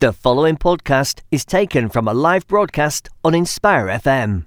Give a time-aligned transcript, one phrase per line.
[0.00, 4.46] The following podcast is taken from a live broadcast on Inspire FM.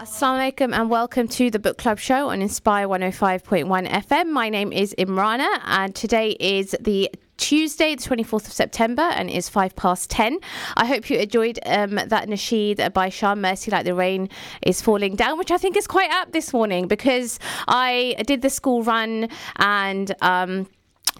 [0.00, 4.30] Assalamu alaikum and welcome to the book club show on Inspire 105.1 FM.
[4.30, 9.36] My name is Imrana and today is the Tuesday, the 24th of September, and it
[9.36, 10.38] is five past 10.
[10.76, 14.28] I hope you enjoyed um, that nasheed by Shah Mercy Like the Rain
[14.62, 17.38] is Falling Down, which I think is quite apt this morning because
[17.68, 20.14] I did the school run and.
[20.20, 20.66] Um,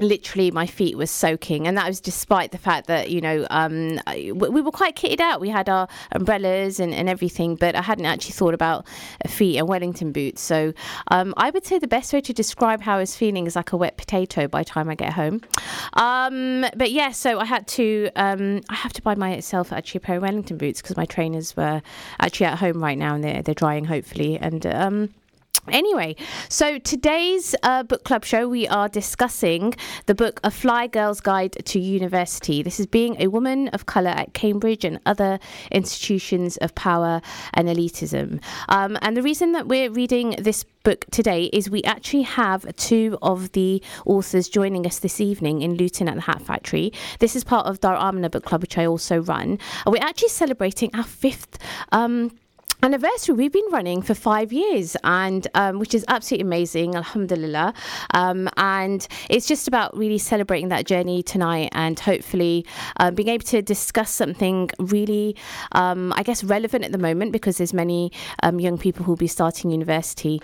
[0.00, 1.66] literally my feet were soaking.
[1.66, 5.40] And that was despite the fact that you know um, we were quite kitted out.
[5.40, 8.86] We had our umbrellas and, and everything but i hadn't actually thought about
[9.26, 10.40] feet and wellington boots.
[10.42, 10.72] So
[11.08, 13.72] um, i would say the best way to describe how i was feeling is like
[13.72, 15.40] a wet potato by the time i get home.
[15.94, 20.00] Um, but yeah so i had to um, i have to buy myself actually a
[20.00, 21.82] pair of wellington boots because my trainers were
[22.20, 24.38] actually at home right now and they're, they're drying hopefully.
[24.38, 25.14] And um,
[25.68, 26.14] Anyway,
[26.48, 29.74] so today's uh, book club show, we are discussing
[30.06, 32.62] the book A Fly Girl's Guide to University.
[32.62, 35.38] This is being a woman of colour at Cambridge and other
[35.72, 37.20] institutions of power
[37.54, 38.40] and elitism.
[38.68, 43.18] Um, and the reason that we're reading this book today is we actually have two
[43.20, 46.92] of the authors joining us this evening in Luton at the Hat Factory.
[47.18, 49.58] This is part of Dar Amna Book Club, which I also run.
[49.84, 51.58] We're actually celebrating our fifth.
[51.90, 52.30] Um,
[52.86, 57.74] anniversary we've been running for five years and um, which is absolutely amazing alhamdulillah.
[58.14, 62.64] Um, and it's just about really celebrating that journey tonight and hopefully
[63.00, 65.34] uh, being able to discuss something really
[65.72, 68.12] um, i guess relevant at the moment because there's many
[68.44, 70.40] um, young people who'll be starting university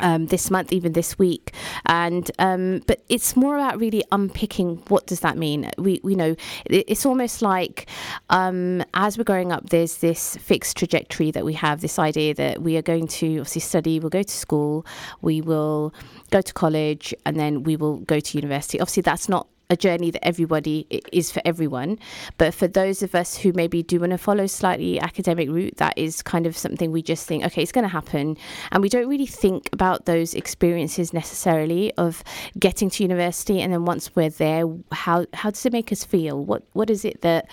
[0.00, 1.52] um, this month, even this week,
[1.86, 5.70] and um, but it's more about really unpicking what does that mean.
[5.78, 7.88] We, we know it's almost like
[8.30, 11.80] um, as we're growing up, there's this fixed trajectory that we have.
[11.80, 14.86] This idea that we are going to obviously study, we'll go to school,
[15.20, 15.94] we will
[16.30, 18.80] go to college, and then we will go to university.
[18.80, 21.98] Obviously, that's not a journey that everybody is for everyone.
[22.36, 25.96] But for those of us who maybe do want to follow slightly academic route, that
[25.96, 28.36] is kind of something we just think, okay, it's going to happen,
[28.72, 32.22] and we don't really think about those experiences necessarily of
[32.58, 36.44] getting to university, and then once we're there, how how does it make us feel?
[36.44, 37.48] What what is it that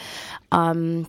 [0.51, 1.07] um,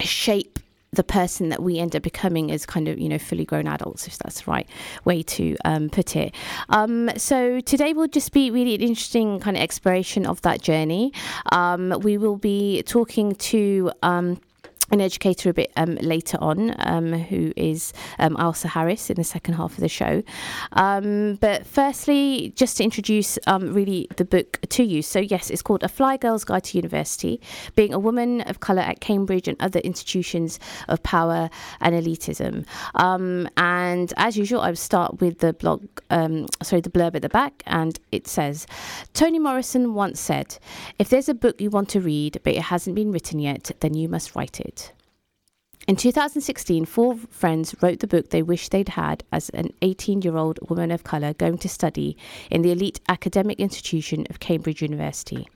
[0.00, 0.58] shape
[0.92, 4.06] the person that we end up becoming as kind of you know fully grown adults
[4.06, 4.68] if that's the right
[5.04, 6.34] way to um, put it.
[6.70, 11.12] Um, so today will just be really an interesting kind of exploration of that journey.
[11.52, 14.40] Um, we will be talking to um,
[14.90, 19.54] an educator a bit um, later on, um, who is um, Harris in the second
[19.54, 20.22] half of the show.
[20.72, 25.02] Um, but firstly, just to introduce um, really the book to you.
[25.02, 27.40] So, yes, it's called A Fly Girl's Guide to University,
[27.76, 31.50] being a woman of colour at Cambridge and other institutions of power
[31.80, 32.66] and elitism.
[32.94, 37.28] Um, and as usual, I will start with the blog, sorry, the blurb at the
[37.28, 38.66] back, and it says
[39.14, 40.58] Toni Morrison once said,
[40.98, 43.94] If there's a book you want to read, but it hasn't been written yet, then
[43.94, 44.77] you must write it.
[45.88, 50.36] In 2016, four friends wrote the book they wished they'd had as an 18 year
[50.36, 52.14] old woman of colour going to study
[52.50, 55.48] in the elite academic institution of Cambridge University.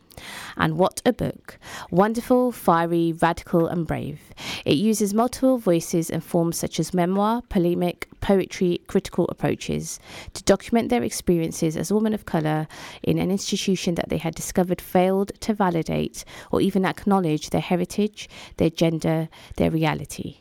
[0.57, 1.59] And what a book!
[1.91, 4.21] Wonderful, fiery, radical, and brave.
[4.65, 10.01] It uses multiple voices and forms such as memoir, polemic, poetry, critical approaches
[10.35, 12.67] to document their experiences as women of colour
[13.03, 18.29] in an institution that they had discovered failed to validate or even acknowledge their heritage,
[18.57, 20.39] their gender, their reality.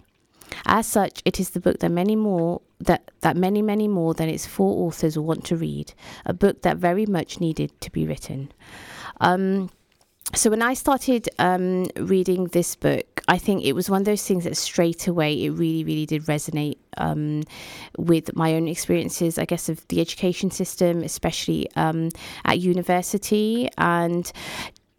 [0.65, 4.27] As such, it is the book that many more that, that many, many more than
[4.27, 5.93] its four authors will want to read,
[6.25, 8.51] a book that very much needed to be written.
[9.21, 9.69] Um,
[10.33, 14.25] so when I started um, reading this book, I think it was one of those
[14.25, 17.43] things that straight away it really, really did resonate um,
[17.97, 22.09] with my own experiences, I guess, of the education system, especially um,
[22.45, 24.31] at university, and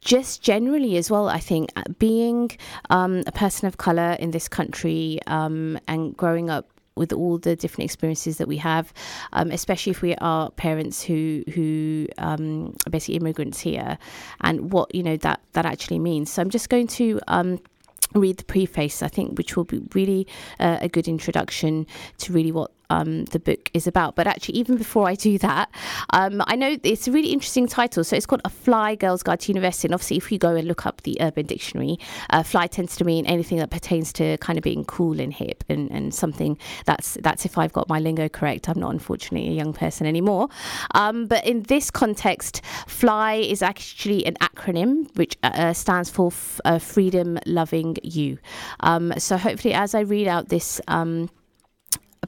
[0.02, 2.50] just generally as well, I think being
[2.90, 7.56] um, a person of color in this country um, and growing up with all the
[7.56, 8.92] different experiences that we have,
[9.32, 13.98] um, especially if we are parents who who um, are basically immigrants here,
[14.42, 16.30] and what you know that that actually means.
[16.30, 17.20] So I'm just going to.
[17.28, 17.60] Um,
[18.14, 20.26] read the preface, I think, which will be really
[20.60, 21.86] uh, a good introduction
[22.18, 24.16] to really what um, the book is about.
[24.16, 25.70] But actually, even before I do that,
[26.10, 28.04] um, I know it's a really interesting title.
[28.04, 29.88] So it's called A Fly Girl's Guide to University.
[29.88, 31.98] And obviously, if you go and look up the Urban Dictionary,
[32.30, 35.64] uh, fly tends to mean anything that pertains to kind of being cool and hip
[35.68, 38.68] and, and something that's that's if I've got my lingo correct.
[38.68, 40.48] I'm not unfortunately a young person anymore.
[40.94, 46.26] Um, but in this context, fly is actually an acronym which uh, uh stands for
[46.28, 48.38] f- uh, freedom loving you.
[48.80, 50.80] Um, so hopefully, as I read out this.
[50.88, 51.30] Um,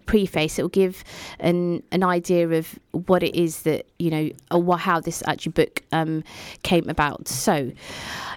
[0.07, 1.05] preface it will give
[1.41, 6.23] an an idea of what it is that you know how this actually book um,
[6.63, 7.29] came about.
[7.29, 7.73] So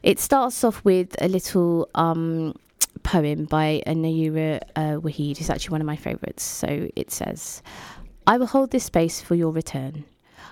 [0.03, 2.55] it starts off with a little um,
[3.03, 6.43] poem by Nayirah uh, Waheed who's actually one of my favorites.
[6.43, 7.61] So it says
[8.25, 10.05] I will hold this space for your return.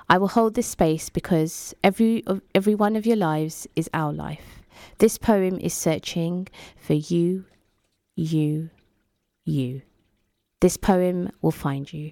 [0.07, 2.23] I will hold this space because every
[2.53, 4.63] every one of your lives is our life.
[4.99, 6.47] This poem is searching
[6.77, 7.45] for you
[8.15, 8.69] you
[9.43, 9.81] you
[10.65, 12.11] this poem will find you.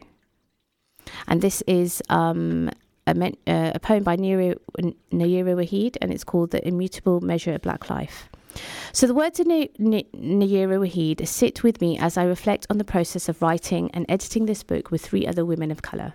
[1.28, 2.70] And this is um,
[3.08, 3.14] a,
[3.48, 4.60] uh, a, poem by Nayirah,
[5.12, 8.30] Nayirah Waheed, and it's called The Immutable Measure of Black Life.
[8.92, 13.28] So the words of Nayirah Waheed sit with me as I reflect on the process
[13.28, 16.14] of writing and editing this book with three other women of colour.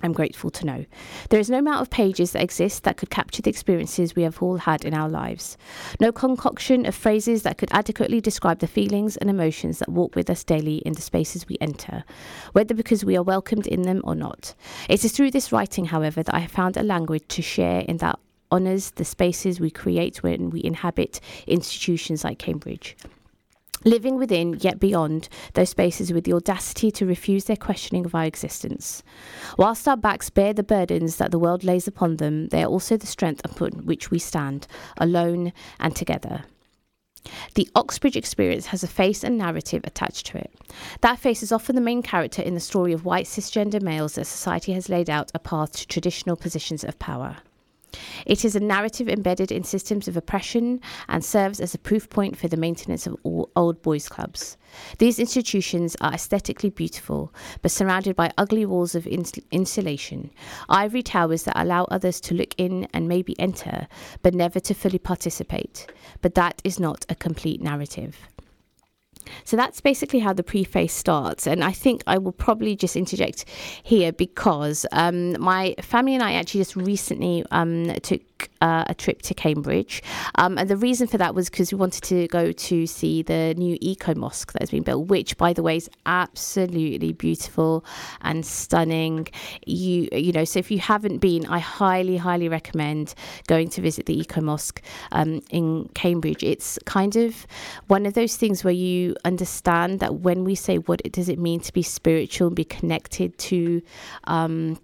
[0.00, 0.84] I'm grateful to know.
[1.28, 4.42] There is no amount of pages that exist that could capture the experiences we have
[4.42, 5.56] all had in our lives.
[6.00, 10.30] No concoction of phrases that could adequately describe the feelings and emotions that walk with
[10.30, 12.04] us daily in the spaces we enter,
[12.52, 14.54] whether because we are welcomed in them or not.
[14.88, 17.98] It is through this writing, however, that I have found a language to share in
[17.98, 18.18] that
[18.50, 22.96] honours the spaces we create when we inhabit institutions like Cambridge
[23.84, 28.24] living within yet beyond those spaces with the audacity to refuse their questioning of our
[28.24, 29.02] existence.
[29.58, 32.96] Whilst our backs bear the burdens that the world lays upon them, they are also
[32.96, 34.66] the strength upon which we stand,
[34.98, 36.44] alone and together.
[37.54, 40.52] The Oxbridge experience has a face and narrative attached to it.
[41.02, 44.24] That face is often the main character in the story of white cisgender males that
[44.24, 47.36] society has laid out a path to traditional positions of power.
[48.26, 52.36] It is a narrative embedded in systems of oppression and serves as a proof point
[52.36, 54.56] for the maintenance of old boys' clubs.
[54.98, 60.30] These institutions are aesthetically beautiful, but surrounded by ugly walls of ins- insulation,
[60.68, 63.86] ivory towers that allow others to look in and maybe enter,
[64.22, 65.86] but never to fully participate.
[66.20, 68.16] But that is not a complete narrative.
[69.44, 71.46] So that's basically how the preface starts.
[71.46, 73.44] And I think I will probably just interject
[73.82, 78.20] here because um, my family and I actually just recently um, took
[78.60, 80.02] uh, a trip to Cambridge.
[80.36, 83.54] Um, and the reason for that was because we wanted to go to see the
[83.56, 87.84] new eco mosque that has been built, which, by the way, is absolutely beautiful
[88.22, 89.28] and stunning.
[89.66, 93.14] You, you know, so if you haven't been, I highly, highly recommend
[93.46, 96.42] going to visit the eco mosque um, in Cambridge.
[96.42, 97.46] It's kind of
[97.88, 101.38] one of those things where you understand that when we say what it does it
[101.38, 103.82] mean to be spiritual and be connected to
[104.24, 104.78] um,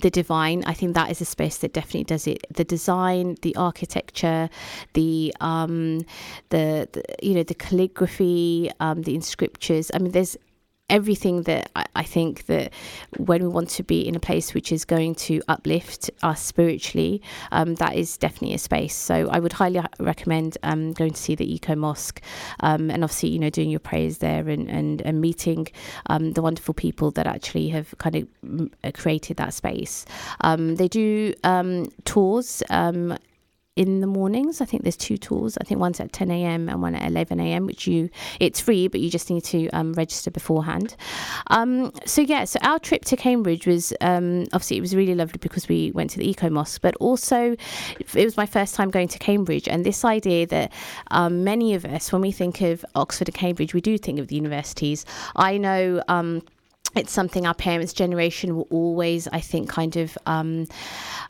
[0.00, 2.44] the divine i think that is a space that definitely does it.
[2.54, 4.48] The design the architecture
[4.94, 6.00] the um
[6.50, 9.90] the, the you know the calligraphy um the inscriptures.
[9.94, 10.36] I mean there's
[10.88, 12.72] everything that I, I, think that
[13.16, 17.22] when we want to be in a place which is going to uplift us spiritually,
[17.50, 18.94] um, that is definitely a space.
[18.94, 22.20] So I would highly recommend um, going to see the Eco Mosque
[22.60, 25.68] um, and obviously, you know, doing your prayers there and, and, and meeting
[26.06, 30.04] um, the wonderful people that actually have kind of mm, created that space.
[30.42, 32.62] Um, they do um, tours
[33.74, 34.60] in the mornings.
[34.60, 35.56] I think there's two tours.
[35.58, 36.68] I think one's at 10 a.m.
[36.68, 37.66] and one at 11 a.m.
[37.66, 40.94] Which you it's free, but you just need to um, register beforehand.
[41.48, 45.38] Um, so yeah, so our trip to Cambridge was um, obviously it was really lovely
[45.40, 47.56] because we went to the Eco Mosque, but also
[47.98, 50.72] it was my first time going to Cambridge, and this idea that
[51.10, 54.28] um, many of us, when we think of Oxford and Cambridge, we do think of
[54.28, 55.06] the universities.
[55.34, 56.42] I know um,
[56.94, 60.66] it's something our parents' generation were always, I think, kind of um,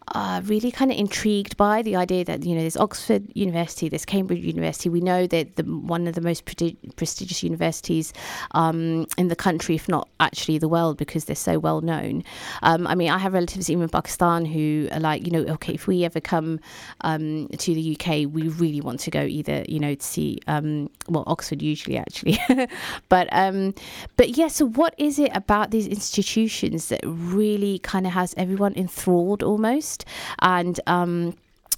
[0.09, 4.05] uh, really kind of intrigued by the idea that you know there's Oxford University, there's
[4.05, 4.89] Cambridge University.
[4.89, 8.13] We know that the, one of the most pre- prestigious universities
[8.53, 12.25] um, in the country, if not actually the world, because they're so well known.
[12.63, 15.75] Um, I mean, I have relatives even in Pakistan who are like, you know, okay,
[15.75, 16.59] if we ever come
[17.03, 20.91] um, to the UK, we really want to go either, you know, to see um,
[21.09, 22.39] well Oxford usually actually,
[23.09, 23.75] but um,
[24.17, 24.49] but yeah.
[24.49, 30.05] So what is it about these institutions that really kind of has everyone enthralled almost?
[30.41, 31.37] and um,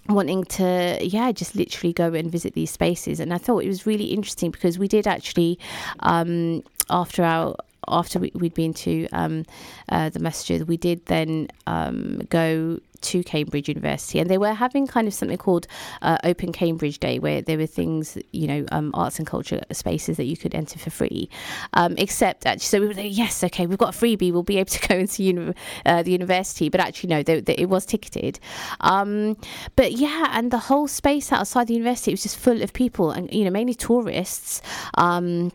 [0.09, 3.87] wanting to yeah just literally go and visit these spaces and i thought it was
[3.87, 5.59] really interesting because we did actually
[6.01, 7.57] um, after our
[7.89, 9.45] after we, had been to um,
[9.89, 14.87] uh, the masjid, we did then um, go to Cambridge University, and they were having
[14.87, 15.67] kind of something called
[16.03, 20.17] uh, Open Cambridge Day, where there were things, you know, um, arts and culture spaces
[20.17, 21.29] that you could enter for free.
[21.75, 24.59] Um, except actually, so we were like, yes, okay, we've got a freebie, we'll be
[24.59, 25.55] able to go into uni-
[25.87, 28.41] uh, the university, but actually, no, they, they, it was ticketed.
[28.81, 29.37] Um,
[29.77, 33.33] but yeah, and the whole space outside the university was just full of people, and
[33.33, 34.63] you know, mainly tourists.
[34.95, 35.53] Um,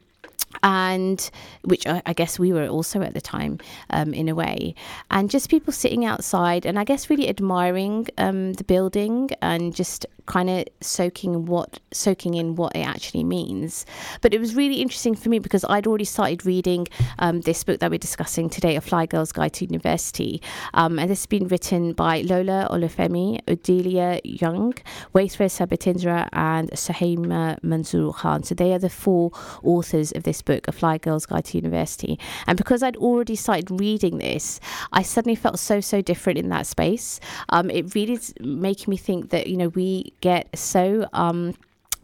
[0.63, 1.29] and
[1.63, 3.59] which I, I, guess we were also at the time
[3.91, 4.75] um, in a way,
[5.11, 10.05] and just people sitting outside and I guess really admiring um, the building and just
[10.29, 13.85] kind of soaking what soaking in what it actually means.
[14.21, 17.79] But it was really interesting for me because I'd already started reading um, this book
[17.79, 20.41] that we're discussing today, A Fly Girl's Guide to University,
[20.75, 24.83] um, and this has been written by Lola Olufemi, Odelia Younge,
[25.15, 28.43] Waithera Sebatindira, and Suhaiymah Manzoor Khan.
[28.43, 29.31] So they are the four
[29.63, 32.19] authors of this book, A Fly Girl's Guide to University.
[32.45, 34.59] And because I'd already started reading this,
[34.93, 37.19] I suddenly felt so so different in that space.
[37.49, 41.53] Um, it really is making me think that you know we get so um,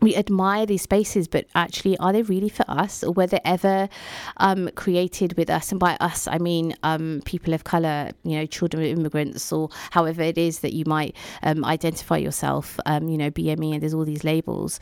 [0.01, 3.89] we admire these spaces, but actually, are they really for us, or were they ever
[4.37, 5.71] um, created with us?
[5.71, 9.69] And by us, I mean um, people of color, you know, children of immigrants, or
[9.91, 13.93] however it is that you might um, identify yourself, um, you know, BME, and there's
[13.93, 14.79] all these labels.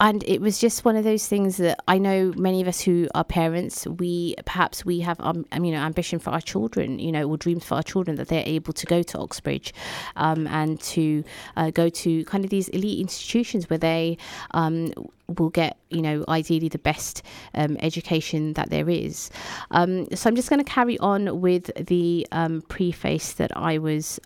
[0.00, 2.80] Um, and it was just one of those things that I know many of us
[2.80, 6.98] who are parents, we perhaps we have um, um, you know ambition for our children,
[6.98, 9.74] you know, or dreams for our children that they're able to go to Oxbridge
[10.16, 11.24] um, and to
[11.56, 14.16] uh, go to kind of these elite institutions where they
[14.52, 14.92] um,
[15.36, 17.22] will get you know ideally the best
[17.54, 19.30] um, education that there is.
[19.72, 22.26] Um, so I'm just going to carry on with the
[22.68, 24.20] preface that I was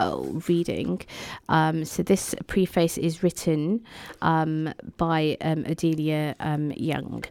[0.00, 1.00] oh, reading.
[1.48, 3.84] Um, so this preface is written
[4.22, 7.28] um, by um, Odelia um, Younge.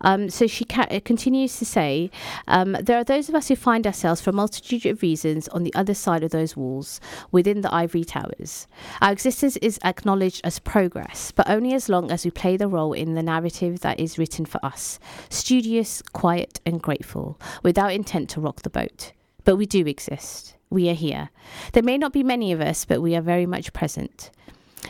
[0.00, 2.10] Um, so she ca- continues to say,
[2.48, 5.64] um, there are those of us who find ourselves for a multitude of reasons on
[5.64, 7.00] the other side of those walls,
[7.32, 8.66] within the ivory towers.
[9.00, 12.92] Our existence is acknowledged as progress, but only as long as we play the role
[12.92, 18.40] in the narrative that is written for us, studious, quiet, and grateful, without intent to
[18.40, 19.12] rock the boat.
[19.44, 21.30] But we do exist we are here.
[21.72, 24.30] There may not be many of us, but we are very much present.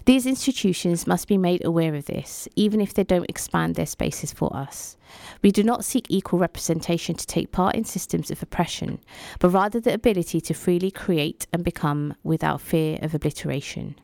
[0.04, 4.32] These institutions must be made aware of this, even if they don't expand their spaces
[4.32, 4.96] for us.
[5.42, 9.00] We do not seek equal representation to take part in systems of oppression,
[9.38, 13.96] but rather the ability to freely create and become without fear of obliteration.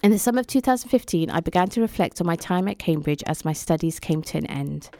[0.00, 3.44] In the summer of 2015, I began to reflect on my time at Cambridge as
[3.44, 4.90] my studies came to an end.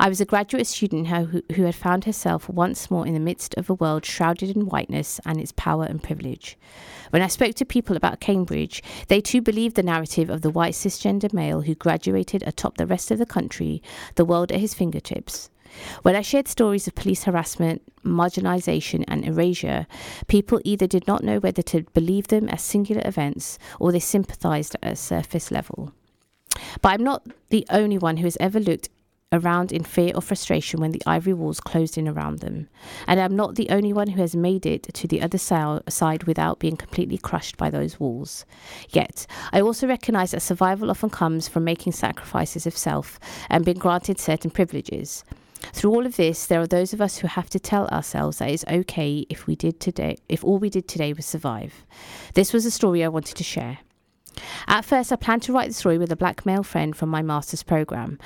[0.00, 3.54] I was a graduate student who, who had found herself once more in the midst
[3.56, 6.56] of a world shrouded in whiteness and its power and privilege.
[7.10, 10.72] When I spoke to people about Cambridge, they too believed the narrative of the white
[10.72, 13.82] cisgender male who graduated atop the rest of the country,
[14.14, 15.50] the world at his fingertips.
[16.02, 19.86] When I shared stories of police harassment, marginalisation, and erasure,
[20.26, 24.76] people either did not know whether to believe them as singular events or they sympathised
[24.82, 25.92] at a surface level.
[26.80, 28.88] But I'm not the only one who has ever looked
[29.32, 32.68] around in fear or frustration when the ivory walls closed in around them.
[33.06, 36.58] And I'm not the only one who has made it to the other side without
[36.58, 38.44] being completely crushed by those walls.
[38.90, 43.18] Yet, I also recognize that survival often comes from making sacrifices of self
[43.50, 45.24] and being granted certain privileges.
[45.72, 48.50] Through all of this, there are those of us who have to tell ourselves that
[48.50, 51.86] it's okay if we did today, if all we did today was survive.
[52.34, 53.78] This was a story I wanted to share.
[54.68, 57.22] At first, I planned to write the story with a black male friend from my
[57.22, 58.18] master's program.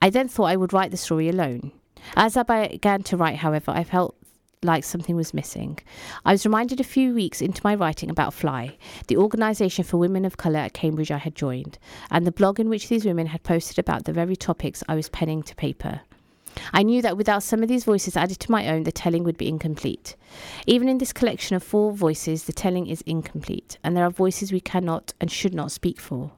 [0.00, 1.72] I then thought I would write the story alone.
[2.16, 4.14] As I began to write, however, I felt
[4.62, 5.78] like something was missing.
[6.24, 10.24] I was reminded a few weeks into my writing about Fly, the organisation for women
[10.24, 11.78] of colour at Cambridge I had joined,
[12.10, 15.08] and the blog in which these women had posted about the very topics I was
[15.08, 16.00] penning to paper.
[16.72, 19.38] I knew that without some of these voices added to my own, the telling would
[19.38, 20.16] be incomplete.
[20.66, 24.52] Even in this collection of four voices, the telling is incomplete, and there are voices
[24.52, 26.32] we cannot and should not speak for.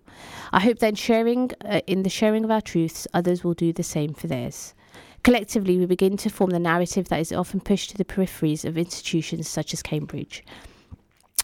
[0.53, 3.73] I hope that in sharing, uh, in the sharing of our truths, others will do
[3.73, 4.75] the same for theirs.
[5.23, 8.79] Collectively, we begin to form the narrative that is often pushed to the peripheries of
[8.79, 10.43] institutions such as Cambridge.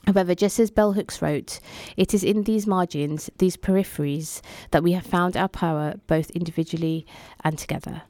[0.06, 1.58] However, just as Bell Hooks wrote,
[1.96, 4.40] it is in these margins, these peripheries,
[4.70, 7.04] that we have found our power both individually
[7.42, 8.02] and together.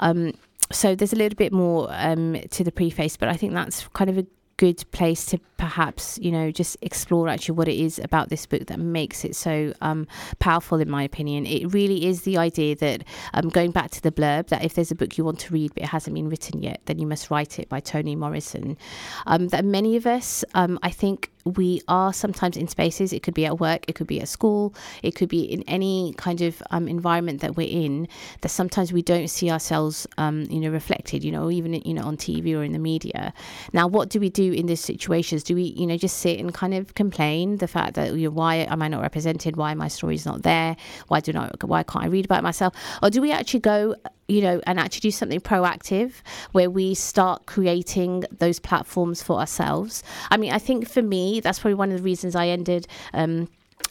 [0.00, 0.32] Um,
[0.70, 4.10] so there's a little bit more um, to the preface, but I think that's kind
[4.10, 4.26] of a
[4.56, 8.66] good place to perhaps you know just explore actually what it is about this book
[8.66, 10.06] that makes it so um,
[10.38, 14.12] powerful in my opinion it really is the idea that um, going back to the
[14.12, 16.62] blurb that if there's a book you want to read but it hasn't been written
[16.62, 18.78] yet then you must write it by toni morrison
[19.26, 23.12] um, that many of us um, i think we are sometimes in spaces.
[23.12, 26.14] It could be at work, it could be at school, it could be in any
[26.16, 28.08] kind of um, environment that we're in.
[28.42, 31.24] That sometimes we don't see ourselves, um, you know, reflected.
[31.24, 33.32] You know, even you know on TV or in the media.
[33.72, 35.42] Now, what do we do in these situations?
[35.48, 38.34] Do we, you know, just sit and kind of complain the fact that you know,
[38.34, 39.56] why am I not represented?
[39.56, 40.76] Why my story is not there?
[41.06, 41.64] Why do not?
[41.66, 42.74] Why can't I read about myself?
[43.02, 43.94] Or do we actually go
[44.28, 46.12] you know, and actually do something proactive
[46.52, 50.02] where we start creating those platforms for ourselves.
[50.30, 52.86] I mean, I think for me, that's probably one of the reasons I ended.
[53.14, 53.48] Um,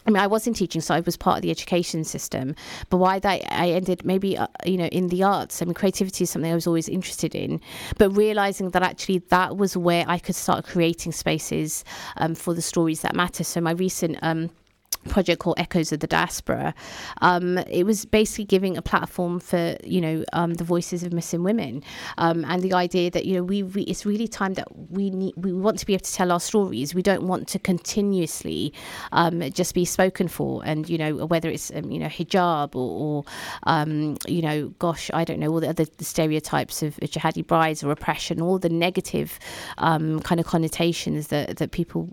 [0.07, 2.55] I mean, I was in teaching, so I was part of the education system.
[2.89, 5.61] But why that I ended maybe uh, you know in the arts.
[5.61, 7.59] I mean, creativity is something I was always interested in,
[7.97, 11.83] but realizing that actually that was where I could start creating spaces
[12.15, 13.43] um, for the stories that matter.
[13.43, 14.49] So my recent um,
[15.07, 16.73] project called Echoes of the Diaspora.
[17.21, 21.43] Um, it was basically giving a platform for you know um, the voices of missing
[21.43, 21.83] women,
[22.17, 25.33] um, and the idea that you know we, we, it's really time that we need
[25.37, 26.93] we want to be able to tell our stories.
[26.93, 28.73] We don't want to continuously
[29.11, 32.89] um, just be spoken for, and you know whether it's um, you know hijab or,
[33.01, 33.25] or
[33.63, 37.91] um, you know gosh I don't know all the other stereotypes of jihadi brides or
[37.91, 39.39] oppression, all the negative
[39.77, 42.09] kind of connotations that that people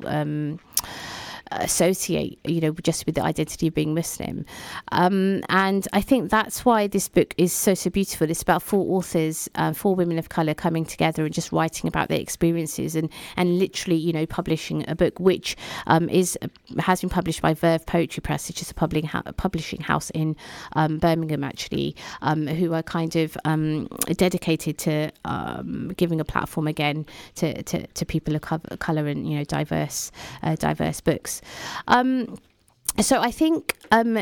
[1.50, 4.44] associate, you know, just with the identity of being Muslim.
[4.92, 8.30] Um, and I think that's why this book is so, so beautiful.
[8.30, 12.08] It's about four authors, uh, four women of colour coming together and just writing about
[12.08, 16.38] their experiences and, and literally, you know, publishing a book which um, is
[16.78, 20.36] has been published by Verve Poetry Press, which is a publishing, publishing house in
[20.74, 23.86] um, Birmingham, actually, um, who are kind of um,
[24.16, 28.42] dedicated to um, giving a platform again to, to, to people of
[28.78, 30.10] colour and, you know, diverse,
[30.42, 31.33] uh, diverse books.
[31.88, 32.38] Um,
[33.00, 34.18] so I think, um,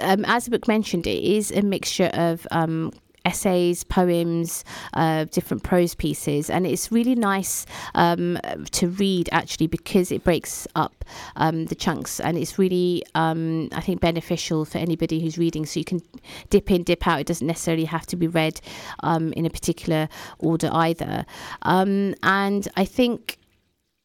[0.00, 2.90] um, as the book mentioned, it is a mixture of um,
[3.24, 8.38] essays, poems, uh, different prose pieces, and it's really nice um,
[8.70, 11.04] to read actually because it breaks up
[11.36, 15.66] um, the chunks, and it's really um, I think beneficial for anybody who's reading.
[15.66, 16.00] So you can
[16.50, 17.20] dip in, dip out.
[17.20, 18.60] It doesn't necessarily have to be read
[19.00, 21.26] um, in a particular order either,
[21.62, 23.38] and I think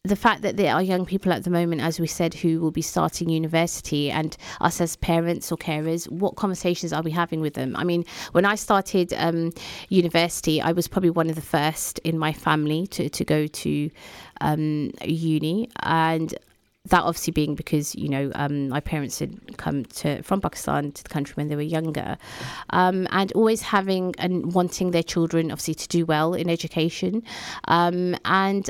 [0.09, 2.71] the fact that there are young people at the moment, as we said, who will
[2.71, 7.53] be starting university, and us as parents or carers, what conversations are we having with
[7.53, 7.75] them?
[7.75, 9.51] I mean, when I started um,
[9.89, 13.89] university, I was probably one of the first in my family to, to go to
[14.41, 16.33] um, uni, and
[16.85, 21.03] that obviously being because you know um, my parents had come to from Pakistan to
[21.03, 22.17] the country when they were younger,
[22.71, 27.21] um, and always having and wanting their children obviously to do well in education,
[27.67, 28.69] um, and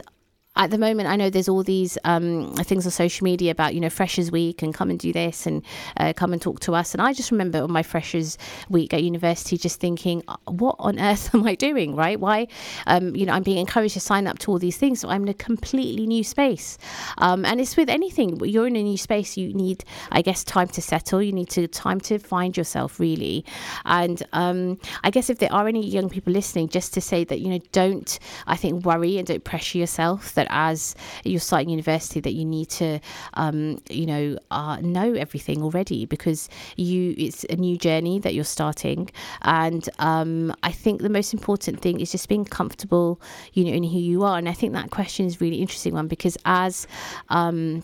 [0.59, 3.79] at the moment, I know there's all these um, things on social media about, you
[3.79, 5.63] know, Freshers Week and come and do this and
[5.95, 6.93] uh, come and talk to us.
[6.93, 8.37] And I just remember on my Freshers
[8.69, 12.19] Week at university just thinking, uh, what on earth am I doing, right?
[12.19, 12.47] Why,
[12.87, 14.99] um, you know, I'm being encouraged to sign up to all these things.
[14.99, 16.77] So I'm in a completely new space.
[17.19, 18.37] Um, and it's with anything.
[18.43, 21.21] You're in a new space, you need, I guess, time to settle.
[21.21, 23.45] You need to time to find yourself, really.
[23.85, 27.39] And um, I guess if there are any young people listening, just to say that,
[27.39, 32.19] you know, don't, I think, worry and don't pressure yourself that as you're starting university
[32.19, 32.99] that you need to,
[33.35, 38.43] um, you know, uh, know everything already because you it's a new journey that you're
[38.43, 39.09] starting,
[39.41, 43.21] and um, I think the most important thing is just being comfortable,
[43.53, 44.37] you know, in who you are.
[44.37, 46.87] And I think that question is really interesting one because as
[47.29, 47.83] um,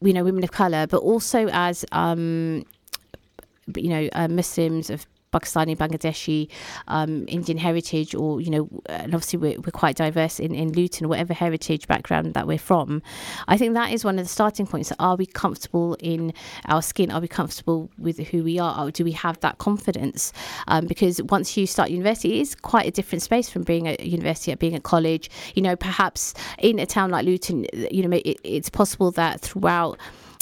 [0.00, 2.64] you know, women of color, but also as um,
[3.76, 6.48] you know, uh, Muslims of Pakistani, Bangladeshi,
[6.88, 11.08] um, Indian heritage, or you know, and obviously we're, we're quite diverse in, in Luton,
[11.08, 13.02] whatever heritage background that we're from.
[13.48, 14.92] I think that is one of the starting points.
[14.98, 16.32] Are we comfortable in
[16.66, 17.10] our skin?
[17.10, 18.86] Are we comfortable with who we are?
[18.86, 20.32] Or do we have that confidence?
[20.68, 24.00] Um, because once you start university, it is quite a different space from being at
[24.00, 25.30] university at being at college.
[25.54, 29.98] You know, perhaps in a town like Luton, you know, it, it's possible that throughout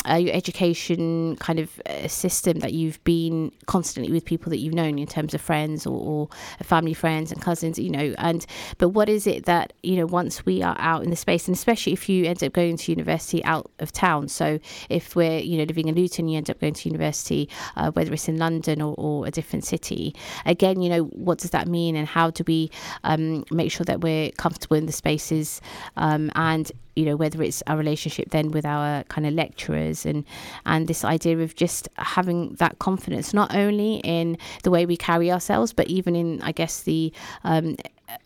[0.09, 4.75] uh, your education kind of uh, system that you've been constantly with people that you've
[4.75, 6.29] known in terms of friends or, or,
[6.62, 8.47] family friends and cousins you know and
[8.79, 11.57] but what is it that you know once we are out in the space and
[11.57, 15.59] especially if you end up going to university out of town so if we're you
[15.59, 18.81] know living in Luton you end up going to university uh, whether it's in London
[18.81, 20.15] or, or, a different city
[20.47, 22.71] again you know what does that mean and how do we
[23.05, 25.61] um, make sure that we're comfortable in the spaces
[25.97, 30.25] um, and you know whether it's our relationship then with our kind of lecturers and
[30.67, 35.31] and this idea of just having that confidence not only in the way we carry
[35.31, 37.13] ourselves but even in i guess the
[37.45, 37.77] um,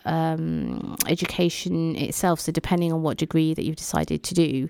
[0.05, 2.41] um, education itself.
[2.41, 4.69] So depending on what degree that you've decided to do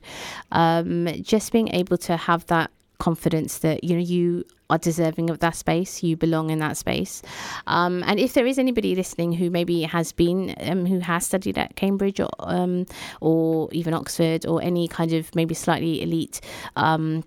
[0.52, 5.38] um, just being able to have that confidence that you know you are deserving of
[5.38, 7.22] that space you belong in that space.
[7.66, 11.58] Um, and if there is anybody listening who maybe has been um, who has studied
[11.58, 12.86] at cambridge or um,
[13.20, 16.40] or even oxford or any kind of maybe slightly elite
[16.76, 17.22] um,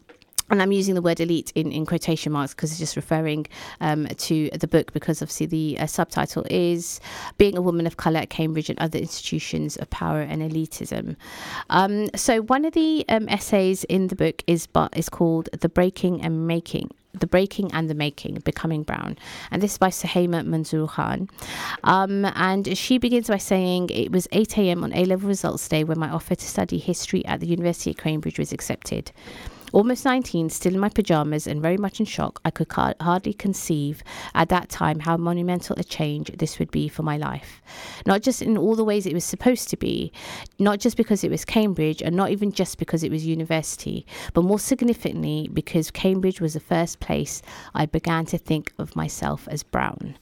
[0.50, 3.48] and I'm using the word elite in, in quotation marks because it's just referring
[3.82, 7.00] um, to the book because obviously the uh, subtitle is
[7.38, 11.16] Being a Woman of Colour at Cambridge and Other Institutions of Power and Elitism.
[11.70, 15.70] Um, so one of the um, essays in the book is, but, is called The
[15.70, 19.18] Breaking and Making the Breaking and the Making, Becoming Brown.
[19.52, 21.28] And this is by Suhaiymah Manzoor Khan.
[21.84, 24.84] Um, and she begins by saying, It was 8 a.m.
[24.84, 27.98] on A level results day when my offer to study history at the University of
[27.98, 29.12] Cambridge was accepted.
[29.72, 34.04] Almost 19, still in my pajamas and very much in shock, I could hardly conceive
[34.34, 37.62] at that time how monumental a change this would be for my life.
[38.06, 40.12] Not just in all the ways it was supposed to be,
[40.58, 44.44] not just because it was Cambridge, and not even just because it was university, but
[44.44, 47.42] more significantly because Cambridge was the first place
[47.76, 50.18] I began to think of myself as brown.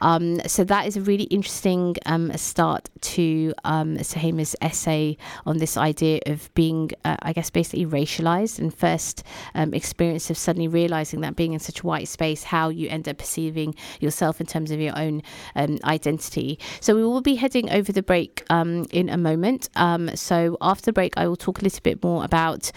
[0.00, 5.76] Um, so that is a really interesting um, start to um, Suhaiymah's essay on this
[5.76, 9.22] idea of being, uh, I guess, basically racialized and first
[9.54, 13.08] um, experience of suddenly realizing that being in such a white space, how you end
[13.08, 15.22] up perceiving yourself in terms of your own
[15.56, 16.58] um, identity.
[16.80, 19.68] So we will be heading over the break um, in a moment.
[19.76, 22.70] Um, so after the break, I will talk a little bit more about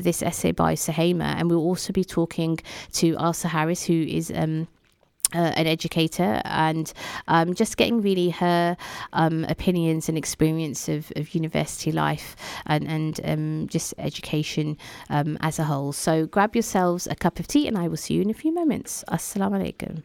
[0.00, 2.58] this essay by Suhaiymah, and we'll also be talking
[2.94, 4.30] to Ailsa Harris, who is
[5.34, 6.92] uh, an educator and
[7.28, 8.76] um, just getting really her
[9.12, 12.36] um, opinions and experience of, of university life
[12.66, 14.76] and, and um, just education
[15.10, 15.92] um, as a whole.
[15.92, 18.52] So grab yourselves a cup of tea and I will see you in a few
[18.52, 19.04] moments.
[19.08, 20.02] Assalamu alaikum.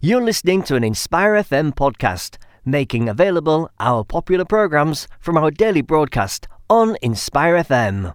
[0.00, 5.80] You're listening to an Inspire FM podcast, making available our popular programs from our daily
[5.80, 8.14] broadcast on Inspire FM.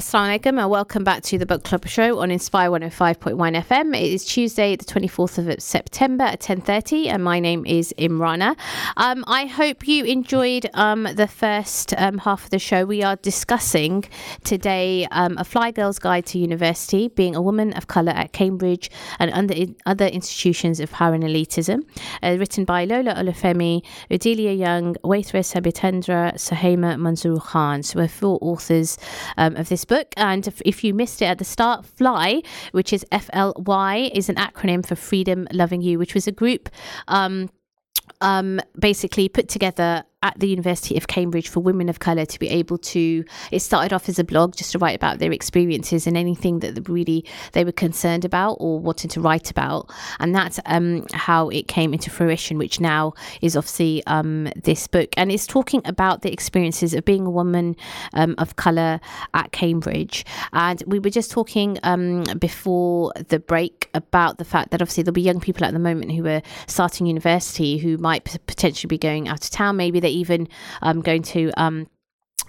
[0.00, 3.94] Assalamu alaikum and welcome back to the Book Club show on Inspire 105.1 FM.
[3.94, 8.56] It is Tuesday, the 24th of September at 10.30 and my name is Imrana.
[8.96, 12.86] Um, I hope you enjoyed um, the first um, half of the show.
[12.86, 14.04] We are discussing
[14.42, 18.90] today um, A Fly Girl's Guide to University, being a woman of colour at Cambridge
[19.18, 21.84] and under, other institutions of power and elitism,
[22.22, 27.82] uh, written by Lola Olufemi, Odelia Younge, Waithera Sebatindira, Suhaiymah Manzoor Khan.
[27.82, 28.96] So we're four authors
[29.36, 30.12] um, of this this book.
[30.16, 34.10] And if, if you missed it at the start, FLY, which is F L Y,
[34.14, 36.68] is an acronym for Freedom Loving You, which was a group.
[37.08, 37.50] Um,
[38.20, 42.48] um, basically put together at the University of Cambridge for women of colour to be
[42.48, 43.24] able to.
[43.50, 46.88] It started off as a blog just to write about their experiences and anything that
[46.88, 51.68] really they were concerned about or wanted to write about, and that's um, how it
[51.68, 56.32] came into fruition, which now is obviously um, this book, and it's talking about the
[56.32, 57.74] experiences of being a woman
[58.12, 59.00] um, of colour
[59.34, 60.24] at Cambridge.
[60.52, 65.14] And we were just talking um, before the break about the fact that obviously there'll
[65.14, 69.28] be young people at the moment who are starting university who might potentially be going
[69.28, 70.48] out of town, maybe they even
[70.82, 71.86] um, going to um,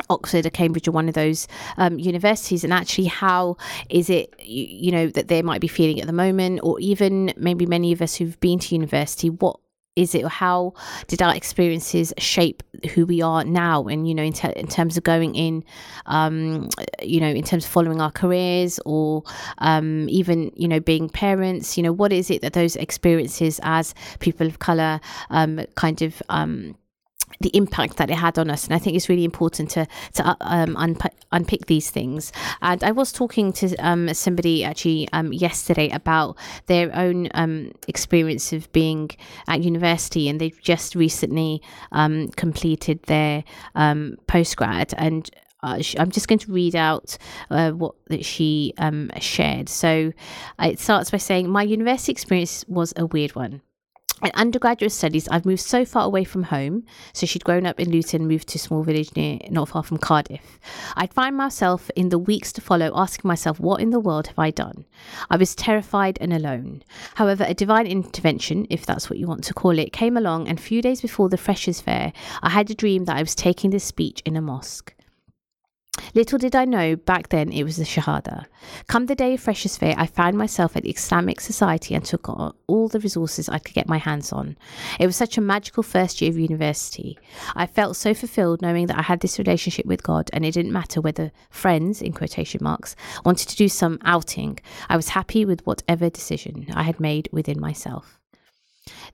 [0.10, 1.48] Oxford or Cambridge or one of those
[1.78, 3.58] um, universities, and actually, how
[3.90, 7.34] is it you, you, know that they might be feeling at the moment, or even
[7.38, 9.60] maybe many of us who've been to university, what
[9.98, 10.74] is it or how
[11.08, 13.88] did our experiences shape who we are now?
[13.88, 15.64] And you know in, ter- in terms of going in
[16.06, 16.70] um,
[17.02, 19.24] you know in terms of following our careers or
[19.58, 23.94] um, even you know being parents you know what is it that those experiences as
[24.20, 26.76] people of color um, kind of um,
[27.40, 28.66] the impact that it had on us.
[28.66, 32.32] And I think it's really important to to uh, um, unp- unpick these things.
[32.62, 38.54] And I was talking to um, somebody actually um, yesterday about their own um, experience
[38.54, 39.10] of being
[39.48, 43.44] at university, and they've just recently um, completed their
[43.76, 45.30] um, postgrad and.
[45.64, 47.20] Uh, I'm just going to read out
[47.52, 48.74] uh, what that she
[49.20, 49.70] shared.
[49.70, 50.12] So
[50.58, 53.62] uh, it starts by saying, "My university experience was a weird one."
[54.24, 56.86] In undergraduate studies, I've moved so far away from home.
[57.14, 59.98] So she'd grown up in Luton, moved to a small village near not far from
[59.98, 60.60] Cardiff.
[60.96, 64.38] I'd find myself in the weeks to follow asking myself, what in the world have
[64.38, 64.86] I done?
[65.30, 66.84] I was terrified and alone.
[67.16, 70.60] However, a divine intervention, if that's what you want to call it, came along, and
[70.60, 73.72] a few days before the Freshers' Fair, I had a dream that I was taking
[73.72, 74.94] this speech in a mosque.
[76.14, 78.46] Little did I know back then it was the Shahada.
[78.88, 82.28] Come the day of Freshers' Fair, I found myself at the Islamic Society and took
[82.28, 84.58] on all the resources I could get my hands on.
[85.00, 87.18] It was such a magical first year of university.
[87.56, 90.74] I felt so fulfilled knowing that I had this relationship with God and it didn't
[90.74, 94.60] matter whether friends, in quotation marks, wanted to do some outing.
[94.90, 98.21] I was happy with whatever decision I had made within myself.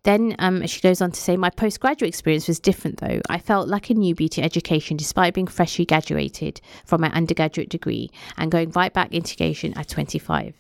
[0.04, 3.22] Then um, she goes on to say, My postgraduate experience was different though.
[3.30, 8.10] I felt like a newbie to education despite being freshly graduated from my undergraduate degree
[8.38, 10.54] and going right back into education at 25.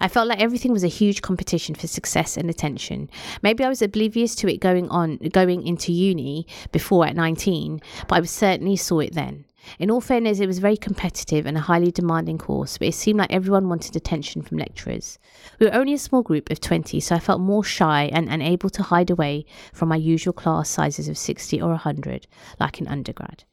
[0.00, 3.10] I felt like everything was a huge competition for success and attention.
[3.42, 8.22] Maybe I was oblivious to it going on going into uni before at 19, but
[8.22, 9.44] I certainly saw it then.
[9.78, 13.18] In all fairness, it was very competitive and a highly demanding course, but it seemed
[13.18, 15.18] like everyone wanted attention from lecturers.
[15.58, 18.70] We were only a small group of 20, so I felt more shy and unable
[18.70, 22.26] to hide away from my usual class sizes of 60 or 100,
[22.60, 23.44] like in undergrad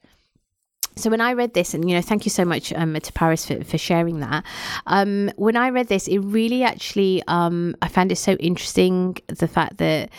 [0.99, 3.45] so when I read this, and you know, thank you so much um, to Paris
[3.45, 4.43] for, for sharing that.
[4.85, 9.47] Um, when I read this, it really actually, um, I found it so interesting the
[9.47, 10.09] fact that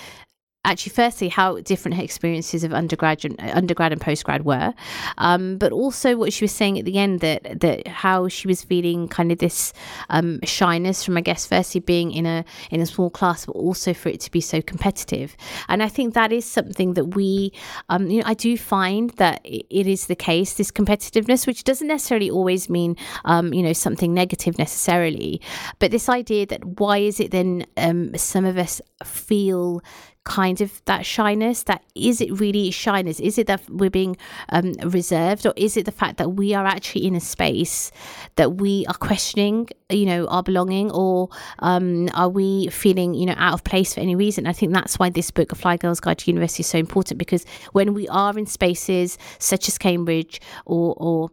[0.64, 4.74] actually firstly how different her experiences of undergrad and undergrad and postgrad were.
[5.16, 8.62] Um, but also what she was saying at the end that that how she was
[8.62, 9.72] feeling kind of this
[10.10, 13.94] um, shyness from I guess firstly being in a in a small class but also
[13.94, 15.34] for it to be so competitive.
[15.68, 17.52] And I think that is something that we
[17.88, 21.88] um, you know I do find that it is the case this competitiveness which doesn't
[21.88, 25.40] necessarily always mean um, you know something negative necessarily.
[25.78, 29.82] But this idea that why is it then um, some of us feel
[30.24, 33.20] kind of that shyness that is it really shyness?
[33.20, 34.16] Is it that we're being
[34.50, 37.90] um, reserved or is it the fact that we are actually in a space
[38.36, 41.28] that we are questioning you know our belonging or
[41.60, 44.46] um, are we feeling you know out of place for any reason?
[44.46, 47.44] I think that's why this book fly girl's guide to university is so important because
[47.72, 51.30] when we are in spaces such as cambridge or or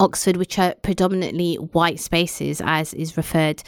[0.00, 3.62] Oxford, which are predominantly white spaces, as is referred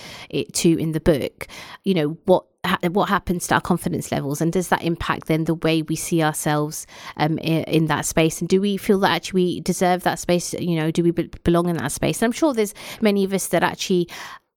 [0.53, 1.47] to in the book,
[1.85, 2.45] you know what
[2.91, 6.23] what happens to our confidence levels, and does that impact then the way we see
[6.23, 8.41] ourselves um, in, in, that space?
[8.41, 10.55] And do we feel that actually we deserve that space?
[10.55, 12.23] You know, do we belong in that space?
[12.23, 14.09] And I'm sure there's many of us that actually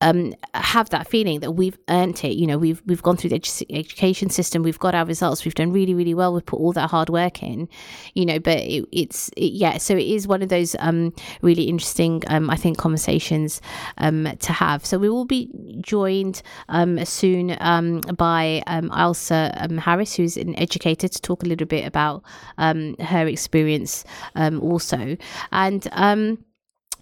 [0.01, 2.33] um, have that feeling that we've earned it.
[2.33, 5.55] You know, we've we've gone through the edu- education system, we've got our results, we've
[5.55, 7.67] done really really well, we've put all that hard work in.
[8.13, 11.63] You know, but it, it's it, yeah, so it is one of those um, really
[11.63, 13.61] interesting, um, I think, conversations
[13.97, 14.85] um, to have.
[14.85, 15.49] So we will be
[15.81, 21.85] joined um, soon um, by um, Harris, who's an educator, to talk a little bit
[21.85, 22.23] about
[22.57, 24.05] her experience
[24.35, 25.17] also,
[25.51, 26.37] and.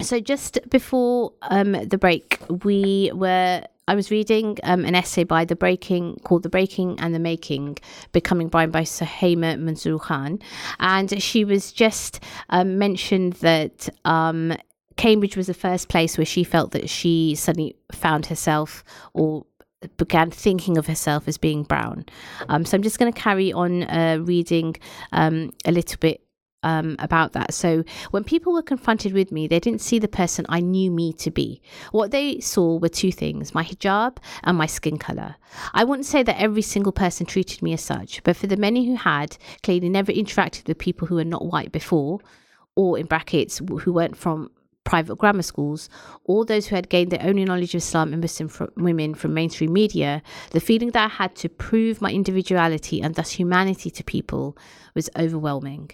[0.02, 3.64] So just before um, the break, we were.
[3.88, 7.78] I was reading um, an essay by the Breaking called "The Breaking and the Making:
[8.12, 10.40] Becoming Blind" by Suhaiymah Manzoor Khan,
[10.80, 14.54] and she was just um, mentioned that um,
[14.98, 19.46] Cambridge was the first place where she felt that she suddenly found herself or
[19.98, 22.06] began thinking of herself as being brown.
[22.50, 24.76] Um, so I'm just going to carry on uh, reading
[25.12, 26.25] um, a little bit
[26.66, 27.54] um, about that.
[27.54, 31.14] So when people were confronted with me, they didn't see the person I knew me
[31.14, 31.62] to be.
[31.92, 35.36] What they saw were two things my hijab and my skin color.
[35.74, 38.88] I wouldn't say that every single person treated me as such, but for the many
[38.88, 42.20] who had clearly never interacted with people who were not white before,
[42.76, 44.50] or in brackets, who weren't from
[44.84, 45.90] private grammar schools,
[46.24, 49.72] or those who had gained their only knowledge of Islam and Muslim women from mainstream
[49.72, 54.58] media, the feeling that I had to prove my individuality and thus humanity to people
[54.94, 55.92] was overwhelming.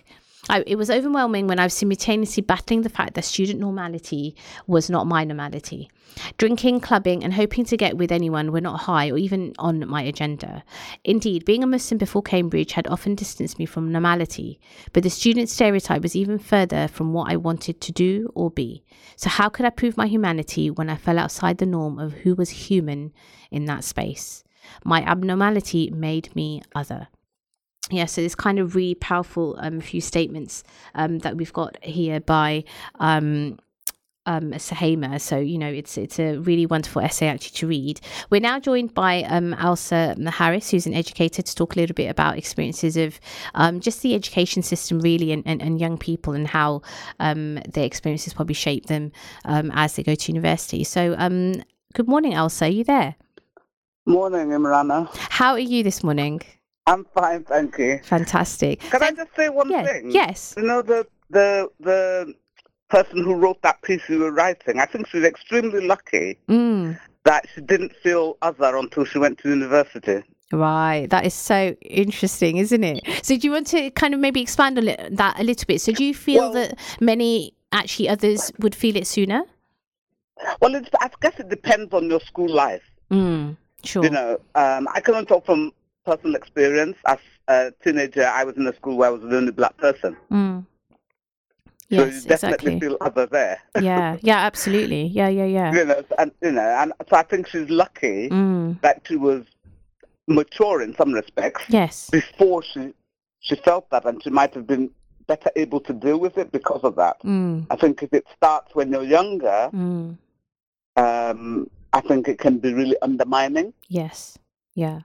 [0.49, 4.89] I, it was overwhelming when I was simultaneously battling the fact that student normality was
[4.89, 5.89] not my normality.
[6.38, 10.01] Drinking, clubbing, and hoping to get with anyone were not high or even on my
[10.01, 10.63] agenda.
[11.04, 14.60] Indeed, being a Muslim before Cambridge had often distanced me from normality,
[14.93, 18.84] but the student stereotype was even further from what I wanted to do or be.
[19.15, 22.36] So, how could I prove my humanity when I fell outside the norm of who
[22.36, 23.13] was human
[23.51, 24.43] in that space?
[24.84, 27.08] My abnormality made me other
[27.91, 30.63] yeah, so there's kind of really powerful um, few statements
[30.95, 32.63] um, that we've got here by
[32.99, 33.58] um,
[34.25, 35.19] um, Suhaiymah.
[35.19, 38.01] So you know, it's it's a really wonderful essay actually to read.
[38.30, 42.10] We're now joined by um, Ailsa Harris, who's an educator, to talk a little bit
[42.10, 43.19] about experiences of
[43.56, 46.82] um, just the education system, really, and, and, and young people, and how
[47.19, 49.12] um, their experiences probably shape them
[49.45, 50.84] um, as they go to university.
[50.84, 52.65] So, um, good morning, Ailsa.
[52.65, 53.15] Are you there?
[54.06, 55.08] Morning, Imrana.
[55.15, 56.41] How are you this morning?
[56.88, 58.00] I'm fine, thank you.
[58.04, 58.80] Fantastic.
[58.80, 60.12] Can so, I just say one yeah, thing?
[60.12, 60.54] Yes.
[60.58, 62.34] You know the the the
[62.89, 64.80] person who wrote that piece you were writing.
[64.80, 67.00] I think she's extremely lucky mm.
[67.24, 70.24] that she didn't feel other until she went to university.
[70.52, 73.00] Right, that is so interesting, isn't it?
[73.24, 75.80] So, do you want to kind of maybe expand on that a little bit?
[75.80, 79.44] So, do you feel well, that many actually others would feel it sooner?
[80.60, 82.82] Well, I guess it depends on your school life.
[83.10, 84.04] Mm, sure.
[84.04, 85.72] You know, um, I can only talk from
[86.12, 86.97] personal experience.
[87.06, 90.15] As a teenager, I was in a school where I was the only black person.
[90.32, 90.65] Mm.
[91.89, 92.80] Yes, so you definitely exactly.
[92.80, 93.60] feel other there.
[93.82, 95.04] yeah, yeah, absolutely.
[95.08, 95.74] Yeah, yeah, yeah.
[95.74, 98.80] you know, and you know, and so I think she's lucky mm.
[98.82, 99.43] that she was
[100.28, 101.63] mature in some respects.
[101.67, 102.10] Yes.
[102.10, 102.93] Before she
[103.41, 104.89] she felt that, and she might have been
[105.28, 107.21] better able to deal with it because of that.
[107.24, 107.67] Mm.
[107.69, 110.17] I think if it starts when you're younger, Mm.
[110.95, 113.74] um, I think it can be really undermining.
[113.89, 114.38] Yes.
[114.76, 115.02] Yeah.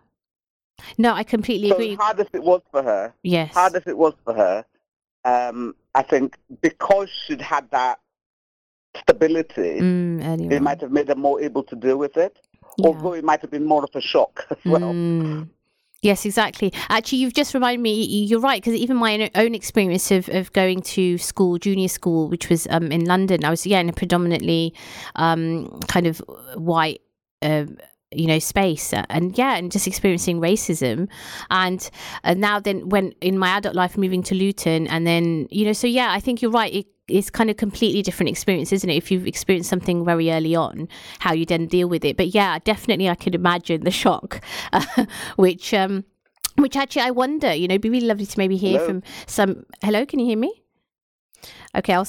[0.99, 1.95] No, I completely So agree.
[1.95, 3.53] hard as it was for her, Yes.
[3.55, 4.65] hard as it was for her,
[5.25, 7.99] um, I think because she'd had that
[8.99, 12.39] stability, Mm, earlier it might have made her more able to deal with it.
[12.79, 12.89] Yeah.
[12.89, 14.93] Although it might have been more of a shock as well.
[14.93, 15.49] Mm.
[16.03, 16.73] Yes, exactly.
[16.91, 18.05] Actually, you've just reminded me.
[18.05, 22.29] You're right because even my own- own experience of, of going to school, junior school,
[22.29, 24.75] which was um, in London, I was yeah in a predominantly
[25.17, 26.19] um, kind of
[26.55, 27.01] white.
[27.43, 27.65] Uh,
[28.13, 31.09] you know space uh, and yeah and just experiencing racism.
[31.51, 31.89] And
[32.25, 35.73] uh, now then when in my adult life moving to luton and then you know
[35.73, 38.97] so yeah i think you're right it, it's kind of completely different experience isn't it
[38.97, 40.89] if you've experienced something very early on
[41.21, 42.17] how you then deal with it.
[42.17, 44.45] But yeah definitely i could imagine the shock
[45.37, 46.05] which um
[46.57, 48.87] which actually i wonder you know it'd be really lovely to maybe hear Hello?
[48.87, 50.63] from some hello can you hear me?
[51.75, 52.09] Okay i'll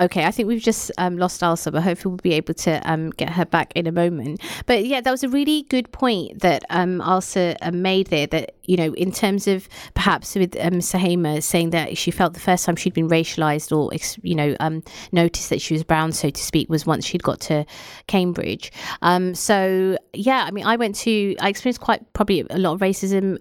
[0.00, 3.10] Okay, I think we've just um, lost Ailsa, but hopefully we'll be able to um,
[3.10, 4.40] get her back in a moment.
[4.64, 8.26] But yeah, that was a really good point that um, Ailsa uh, made there.
[8.26, 12.40] That you know, in terms of perhaps with um, Suhaiymah saying that she felt the
[12.40, 13.90] first time she'd been racialized or
[14.22, 14.82] you know um,
[15.12, 17.66] noticed that she was brown, so to speak, was once she'd got to
[18.06, 18.72] Cambridge.
[19.02, 22.80] Um, so yeah, I mean, I went to I experienced quite probably a lot of
[22.80, 23.38] racism.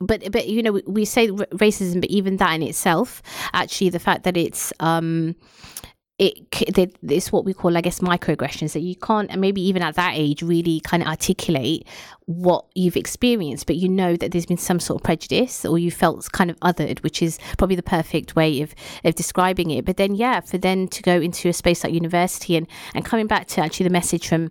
[0.00, 3.98] But but you know we, we say racism but even that in itself actually the
[3.98, 5.34] fact that it's um
[6.18, 9.94] it it's what we call i guess microaggressions that you can't and maybe even at
[9.96, 11.86] that age really kind of articulate
[12.26, 15.90] what you've experienced but you know that there's been some sort of prejudice or you
[15.90, 18.74] felt kind of othered which is probably the perfect way of
[19.04, 19.84] of describing it.
[19.84, 23.26] But then yeah for then to go into a space like university and and coming
[23.26, 24.50] back to actually the message from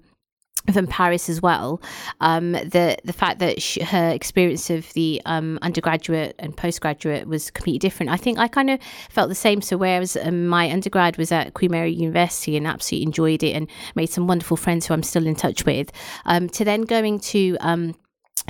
[0.73, 1.81] from Paris as well.
[2.19, 7.51] Um, the the fact that sh her experience of the um, undergraduate and postgraduate was
[7.51, 8.11] completely different.
[8.11, 9.61] I think I kind of felt the same.
[9.61, 13.67] So whereas um, my undergrad was at Queen Mary University and absolutely enjoyed it and
[13.95, 15.91] made some wonderful friends who I'm still in touch with,
[16.25, 17.95] um, to then going to um,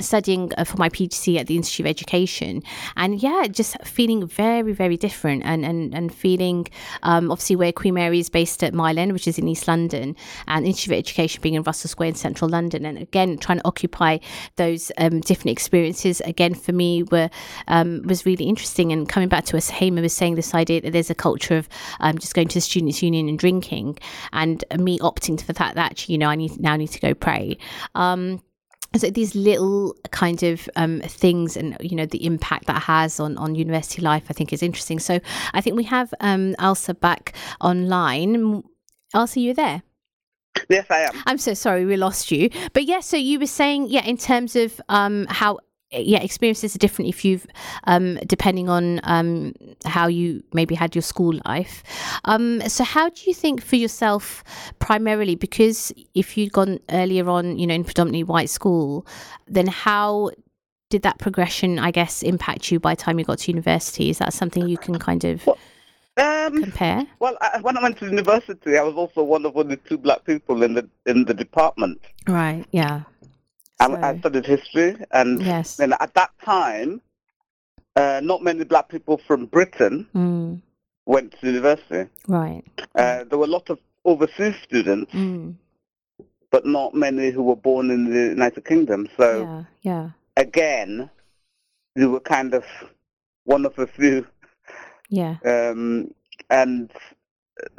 [0.00, 2.62] studying uh, for my PhD at the Institute of Education,
[2.96, 6.66] and yeah, just feeling very, very different, and and and feeling
[7.02, 10.16] um, obviously where Queen Mary is based at Mile End, which is in East London,
[10.48, 13.66] and Institute of Education being in Russell Square in Central London, and again trying to
[13.66, 14.18] occupy
[14.56, 17.30] those um, different experiences again for me were
[17.68, 18.92] um, was really interesting.
[18.92, 21.68] And coming back to Suhaiymah was saying this idea that there's a culture of
[22.00, 23.98] um, just going to the students' union and drinking,
[24.32, 25.74] and me opting for that.
[25.74, 27.58] That actually, you know, I need now need to go pray.
[27.94, 28.42] Um,
[28.96, 33.36] so these little kind of um, things and you know the impact that has on
[33.38, 34.98] on university life i think is interesting.
[34.98, 35.20] So
[35.54, 38.62] i think we have um Ailsa back online.
[39.14, 39.82] Ailsa you there?
[40.68, 41.22] Yes, I am.
[41.26, 42.50] i'm so sorry we lost you.
[42.72, 45.58] But yeah so you were saying yeah in terms of um how
[45.92, 47.46] yeah experiences are different if you've
[47.84, 51.82] um depending on um how you maybe had your school life.
[52.24, 54.42] Um so how do you think for yourself
[54.78, 59.06] primarily because if you'd gone earlier on you know in predominantly white school
[59.46, 60.30] then how
[60.90, 64.10] did that progression i guess impact you by the time you got to university?
[64.10, 65.48] Is that something you can kind of
[66.18, 67.06] Um, compare?
[67.20, 70.24] well, I, when I went to university, I was also one of only two black
[70.26, 72.00] people in the in the department.
[72.28, 73.02] right yeah
[73.86, 77.00] So- I studied history, and yes then at that time,
[77.96, 80.60] uh, not many black people from Britain mm,
[81.06, 82.08] went to university.
[82.28, 82.64] right
[82.94, 85.54] Uh, there were a lot of overseas students, mm,
[86.50, 89.08] but not many who were born in the United Kingdom.
[89.16, 91.10] So yeah yeah again,
[91.96, 92.64] you were kind of
[93.44, 94.26] one of a few,
[95.08, 96.12] yeah um,
[96.50, 96.90] and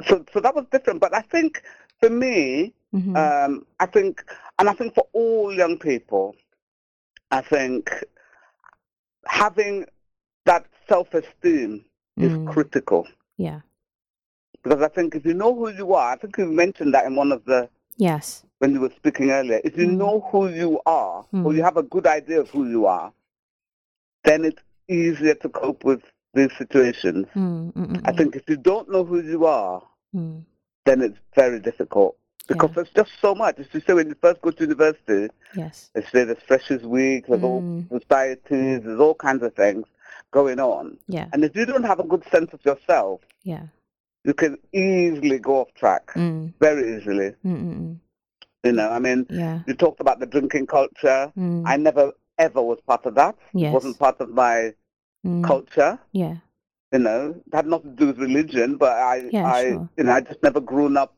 [0.06, 1.00] so so that was different.
[1.00, 1.62] But I think
[2.00, 4.24] for me, hmm um, I think,
[4.58, 6.36] and I think for all young people,
[7.32, 7.90] I think
[9.26, 9.86] having
[10.44, 11.84] that self-esteem
[12.18, 12.46] is Mm.
[12.46, 13.60] critical yeah
[14.62, 17.16] because I think if you know who you are, I think you mentioned that in
[17.16, 19.60] one of the yes when you were speaking earlier.
[19.64, 19.96] If you Mm.
[19.96, 21.56] know who you are, or Mm.
[21.56, 23.12] you have a good idea of who you are,
[24.24, 26.02] then it's easier to cope with
[26.34, 27.26] these situations.
[27.34, 29.82] mm, mm, mm, I think if you don't know who you are,
[30.84, 32.16] then it's very difficult
[32.48, 32.74] because Yeah.
[32.76, 33.58] there's just so much.
[33.58, 37.26] As you say, when you first go to university, yes they say there's Freshers Week,
[37.26, 37.88] there's all Mm.
[38.00, 39.86] societies, there's all kinds of things
[40.32, 40.98] going on.
[41.08, 43.66] yeah And if you don't have a good sense of yourself, yeah
[44.24, 47.30] you can easily go off track, mm, very easily.
[47.44, 47.96] mm, mm, mm,
[48.64, 51.32] You know, I mean, yeah you talked about the drinking culture.
[51.36, 53.36] mm, I never ever was part of that.
[53.52, 54.72] yes wasn't part of my
[55.24, 55.98] mm, culture.
[56.12, 56.36] yeah
[56.92, 59.88] You know, it had nothing to do with religion, but I, Yeah, I, sure.
[59.96, 61.14] you know, I just never grown up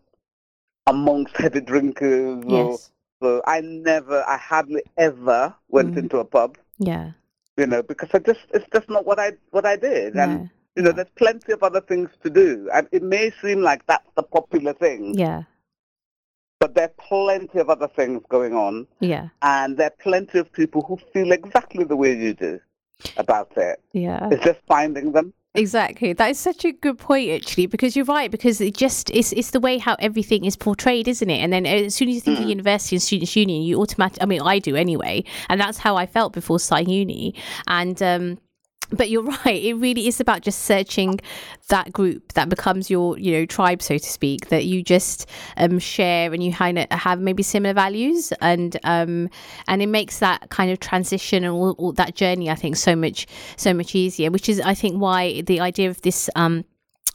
[0.86, 2.90] amongst heavy drinkers or yes
[3.22, 5.98] So I never, I hardly ever went Mm.
[6.02, 7.12] into a pub, Yeah.
[7.56, 10.14] you know, because I just, it's just not what I, what I did.
[10.16, 10.48] And, No.
[10.76, 12.68] you know, there's plenty of other things to do.
[12.74, 15.44] And it may seem like that's the popular thing, Yeah.
[16.60, 18.86] but there are plenty of other things going on.
[19.00, 19.28] Yeah.
[19.40, 22.60] And there are plenty of people who feel exactly the way you do
[23.16, 23.80] about it.
[23.92, 24.28] Yeah.
[24.30, 25.32] It's just finding them.
[25.56, 26.12] Exactly.
[26.12, 28.30] That is such a good point, actually, because you're right.
[28.30, 31.38] Because it just it's it's the way how everything is portrayed, isn't it?
[31.38, 34.22] And then as soon as you think of university and students' union, you automatically.
[34.22, 37.34] I mean, I do anyway, and that's how I felt before starting uni.
[37.68, 38.38] And um,
[38.90, 39.62] but you're right.
[39.62, 41.20] It really is about just searching
[41.68, 45.78] that group that becomes your you know tribe, so to speak, that you just um
[45.78, 49.28] share and you have maybe similar values, and um
[49.68, 52.94] and it makes that kind of transition and all, all that journey, I think, so
[52.96, 53.26] much
[53.56, 54.30] so much easier.
[54.30, 56.64] Which is, I think, why the idea of this um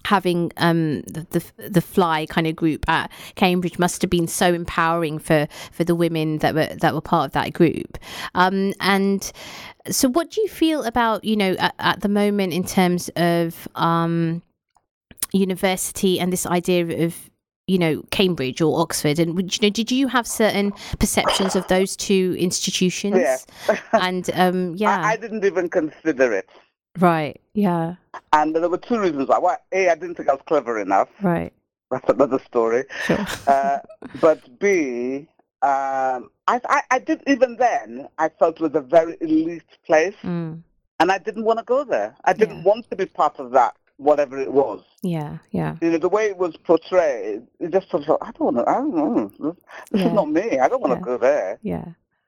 [0.05, 4.53] having um the, the the fly kind of group at Cambridge must have been so
[4.53, 7.97] empowering for for the women that were that were part of that group
[8.35, 9.31] um and
[9.89, 13.67] so what do you feel about you know at, at the moment in terms of
[13.75, 14.41] um
[15.33, 17.29] university and this idea of
[17.67, 21.95] you know Cambridge or Oxford and you know did you have certain perceptions of those
[21.95, 23.77] two institutions Yeah.
[23.93, 26.49] and um yeah I, I didn't even consider it.
[26.99, 27.95] right yeah
[28.33, 29.37] And there were two reasons why.
[29.39, 31.07] Well, A, I didn't think I was clever enough.
[31.21, 31.53] right
[31.91, 32.83] That's another story.
[33.05, 33.79] sure Uh,
[34.21, 35.27] but B,
[35.63, 38.07] um, I, I, I did even then.
[38.17, 40.61] I felt it was a very elite place, mm.
[40.99, 42.15] and I didn't want to go there.
[42.25, 42.63] I didn't Yeah.
[42.63, 44.83] want to be part of that, whatever it was.
[45.03, 48.53] yeah yeah You know, the way it was portrayed, it just sort of, I don't
[48.53, 48.69] want to.
[48.69, 49.31] I don't know.
[49.39, 49.55] This,
[49.91, 50.07] this Yeah.
[50.07, 50.59] is not me.
[50.59, 51.09] I don't want to Yeah.
[51.11, 51.59] go there.
[51.61, 51.85] yeah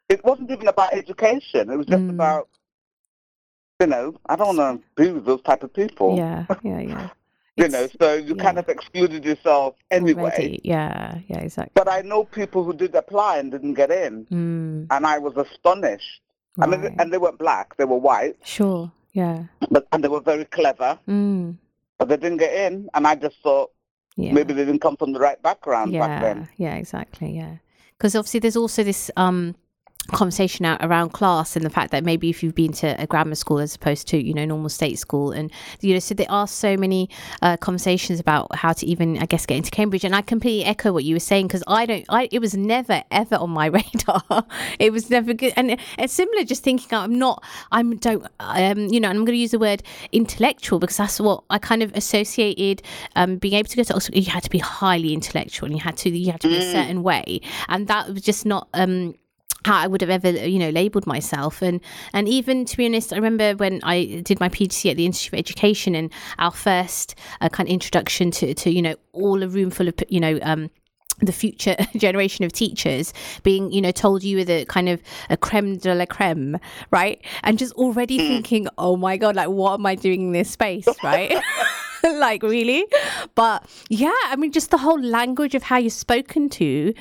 [0.09, 1.69] It wasn't even about education.
[1.71, 2.15] It was just Mm.
[2.17, 2.49] about,
[3.79, 6.17] you know, I don't want to be with those type of people.
[6.17, 7.09] yeah yeah yeah
[7.55, 10.23] You know, so you kind of excluded yourself anyway.
[10.23, 10.59] already.
[10.63, 14.87] yeah yeah exactly But I know people who did apply and didn't get in, mm,
[14.89, 16.21] and I was astonished.
[16.59, 20.19] I mean, and they weren't black; they were white, sure yeah but and they were
[20.21, 21.55] very clever, mm,
[21.99, 22.89] but they didn't get in.
[22.95, 23.69] And I just thought
[24.15, 26.47] yeah maybe they didn't come from the right background back then.
[26.57, 27.57] yeah exactly yeah
[27.97, 29.55] because obviously there's also this um
[30.11, 33.35] conversation out around class and the fact that maybe if you've been to a grammar
[33.35, 36.47] school as opposed to you know normal state school and you know so there are
[36.47, 37.09] so many
[37.41, 40.03] uh, conversations about how to even i guess get into cambridge.
[40.03, 43.03] And i completely echo what you were saying because i don't i it was never
[43.11, 44.45] ever on my radar.
[44.79, 45.53] It was never good.
[45.55, 49.35] And it's similar just thinking i'm not i'm don't um you know and i'm going
[49.35, 52.81] to use the word intellectual because that's what i kind of associated
[53.15, 54.15] um being able to go to oxford.
[54.15, 56.71] You had to be highly intellectual and you had to you had to be a
[56.71, 57.41] certain way.
[57.69, 59.15] And that was just not um
[59.65, 61.81] how I would have ever, you know, labelled myself, and
[62.13, 65.33] and even to be honest, I remember when I did my PhD at the Institute
[65.33, 69.47] of Education, and our first uh, kind of introduction to to you know all a
[69.47, 70.69] room full of you know um
[71.19, 75.37] the future generation of teachers being you know told you were the kind of a
[75.37, 76.57] creme de la creme
[76.91, 77.23] right?
[77.43, 80.87] And just already thinking oh my god like what am i doing in this space?
[81.03, 81.35] Right?
[82.03, 82.85] Like really?
[83.33, 86.93] But yeah i mean just the whole language of how you're spoken to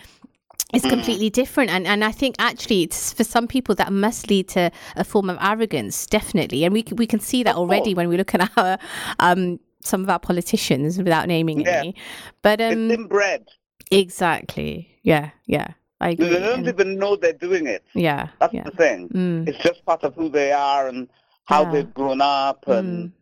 [0.75, 4.49] is completely different and and I think actually it's for some people that must lead
[4.51, 8.09] to a form of arrogance definitely and we can, we can see that already when
[8.09, 8.79] we look at our
[9.19, 11.79] um some of our politicians without naming Yeah.
[11.81, 11.95] any
[12.41, 13.49] but um it's inbred.
[13.91, 15.69] exactly yeah yeah
[16.01, 17.85] I they don't And- even know they're doing it.
[17.95, 19.09] yeah That's yeah the thing.
[19.11, 21.09] mm, It's just part of who they are and
[21.45, 21.73] how Yeah.
[21.73, 23.13] they've grown up, and Mm.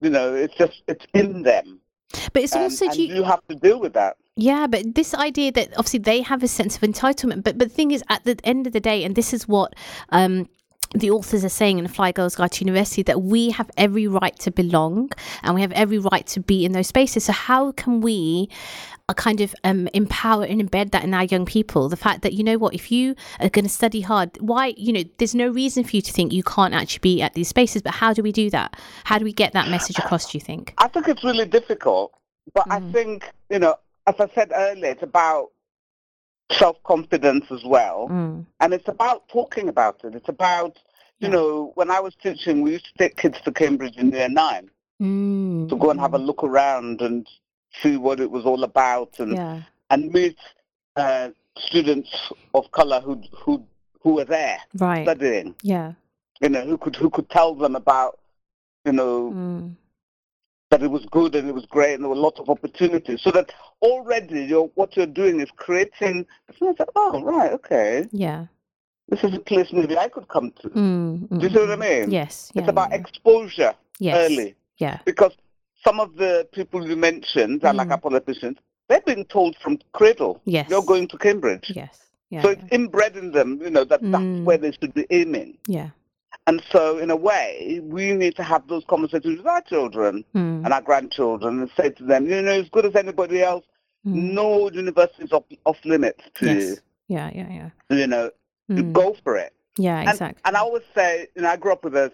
[0.00, 1.80] you know, it's just it's in them,
[2.32, 4.16] but it's and, also and you, you have to deal with that.
[4.40, 7.74] Yeah, but this idea that obviously they have a sense of entitlement, but but the
[7.74, 9.74] thing is, at the end of the day, and this is what
[10.10, 10.48] um,
[10.94, 14.06] the authors are saying in the Fly Girls Guide to University, that we have every
[14.06, 15.10] right to belong
[15.42, 17.24] and we have every right to be in those spaces.
[17.24, 18.48] So how can we?
[19.10, 21.88] uh, kind of um, empower and embed that in our young people.
[21.88, 24.92] The fact that you know what, if you are going to study hard, why you
[24.92, 27.82] know, there's no reason for you to think you can't actually be at these spaces.
[27.82, 28.76] But how do we do that?
[29.04, 30.30] How do we get that message across?
[30.30, 30.74] Do you think?
[30.78, 32.12] I think it's really difficult,
[32.54, 32.92] but I Mm.
[32.92, 33.74] think you know,
[34.06, 35.50] as I said earlier, it's about
[36.52, 40.14] self-confidence as well, Mm, and it's about talking about it.
[40.14, 40.78] It's about
[41.20, 41.34] you Yeah.
[41.34, 44.70] know, when I was teaching, we used to take kids to Cambridge in year nine
[44.98, 47.28] mm, to go and have a look around and
[47.82, 50.38] see what it was all about, and yeah, and meet
[50.96, 51.28] uh,
[51.58, 53.66] students of color who who
[54.02, 55.54] who were there right, studying.
[55.62, 55.92] yeah,
[56.40, 58.18] You know, who could who could tell them about
[58.86, 59.76] you know mm,
[60.70, 63.20] that it was good and it was great and there were lots of opportunities.
[63.22, 63.52] So that
[63.82, 66.26] already you're, what you're doing is creating.
[66.48, 68.46] It's like, oh right, okay, yeah.
[69.08, 70.68] this is a place maybe I could come to.
[70.70, 72.00] Mm, mm, Do you see what I mm.
[72.02, 72.10] mean?
[72.12, 72.50] Yes.
[72.54, 74.16] Yeah, it's about yeah, exposure yes.
[74.30, 74.98] early Yeah.
[75.04, 75.32] because
[75.84, 77.92] some of the people you mentioned, are like Mm.
[77.92, 78.58] our politicians,
[78.88, 80.70] they're being told from cradle, Yes.
[80.70, 81.72] you're going to Cambridge.
[81.74, 81.98] Yes.
[82.30, 82.42] yeah.
[82.42, 84.12] So it's inbred in them, you know, that Mm.
[84.12, 85.58] that's where they should be aiming.
[85.66, 85.90] yeah.
[86.46, 90.64] And so, in a way, we need to have those conversations with our children Mm.
[90.64, 93.64] and our grandchildren and say to them, you know, as good as anybody else,
[94.06, 94.32] Mm.
[94.32, 96.80] no university is off, off limits to Yes.
[97.08, 97.96] Yeah, yeah, yeah.
[97.96, 98.30] you, know,
[98.70, 98.92] Mm.
[98.92, 99.52] go for it.
[99.76, 100.40] Yeah, And, exactly.
[100.44, 102.12] and I always say, you know, I grew up with a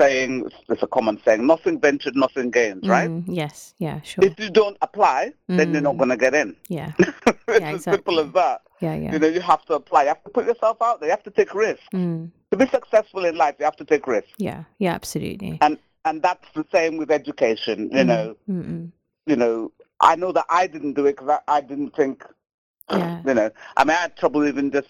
[0.00, 3.10] saying, it's a common saying, nothing ventured, nothing gained, right?
[3.10, 4.24] Mm, yes, yeah, sure.
[4.24, 5.98] If you don't apply, then you're not Mm.
[5.98, 6.56] going to get in.
[6.68, 8.62] yeah, it's Yeah, as simple as that.
[8.80, 9.12] yeah, yeah.
[9.12, 10.02] You know, you have to apply.
[10.02, 11.08] You have to put yourself out there.
[11.08, 11.84] You have to take risks.
[11.92, 14.32] Mm, To be successful in life, you have to take risks.
[14.38, 15.58] yeah, yeah, absolutely.
[15.60, 17.90] And and that's the same with education.
[17.92, 18.90] You Mm, know, mm-mm.
[19.26, 22.24] you know, I know that I didn't do it because I, I didn't think,
[22.90, 23.20] Yeah.
[23.26, 24.88] you know, I mean, I had trouble even just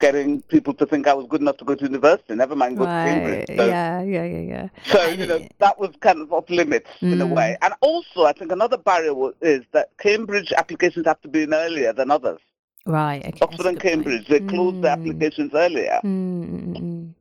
[0.00, 2.86] getting people to think I was good enough to go to university, never mind go
[2.86, 3.46] to Cambridge.
[3.56, 4.68] So, Yeah, yeah, yeah, yeah.
[4.86, 7.34] so you know, that was kind of off limits in a Mm.
[7.34, 7.56] way.
[7.62, 11.92] And also, I think another barrier is that Cambridge applications have to be in earlier
[11.92, 12.40] than others.
[12.86, 13.26] Right.
[13.26, 13.38] Okay.
[13.42, 14.04] Oxford and good point.
[14.04, 16.00] Cambridge, they close the Mm, applications earlier.
[16.04, 17.14] mm, mm, mm.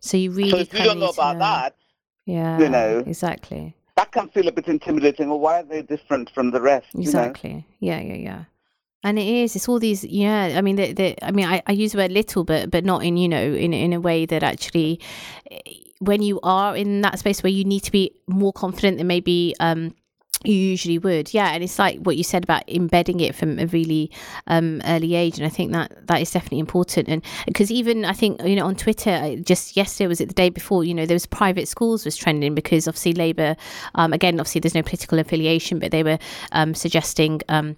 [0.00, 1.76] So you really So if you don't know about that,
[2.26, 5.28] yeah, you know, exactly, that can feel a bit intimidating.
[5.28, 6.88] Well, why are they different from the rest?
[6.92, 7.06] you know?
[7.08, 8.44] exactly, yeah, yeah, yeah.
[9.04, 9.54] And it is.
[9.54, 10.02] It's all these.
[10.02, 10.54] Yeah.
[10.56, 13.16] I mean, the, I mean, I, I use the word little, but but not in
[13.16, 14.98] you know in in a way that actually,
[15.50, 15.60] eh,
[15.98, 19.54] when you are in that space where you need to be more confident than maybe
[19.60, 19.94] um
[20.44, 23.66] you usually would yeah and it's like what you said about embedding it from a
[23.66, 24.10] really
[24.46, 28.12] um early age and i think that that is definitely important and because even i
[28.12, 31.14] think you know on twitter just yesterday was it the day before you know there
[31.14, 33.56] was private schools was trending because obviously labor
[33.94, 36.18] um again obviously there's no political affiliation but they were
[36.52, 37.76] um suggesting um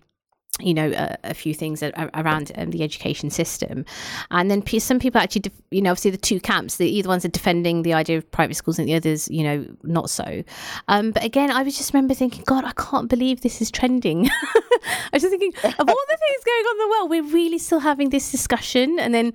[0.61, 3.85] you know a, a few things around um, the education system.
[4.31, 7.25] And then some people actually def- you know obviously the two camps the either ones
[7.25, 10.43] are defending the idea of private schools and the others you know not so.
[10.89, 14.29] Um but again i was just remember thinking god i can't believe this is trending.
[14.87, 17.59] I was just thinking of all the things going on in the world we're really
[17.59, 18.99] still having this discussion.
[18.99, 19.33] And then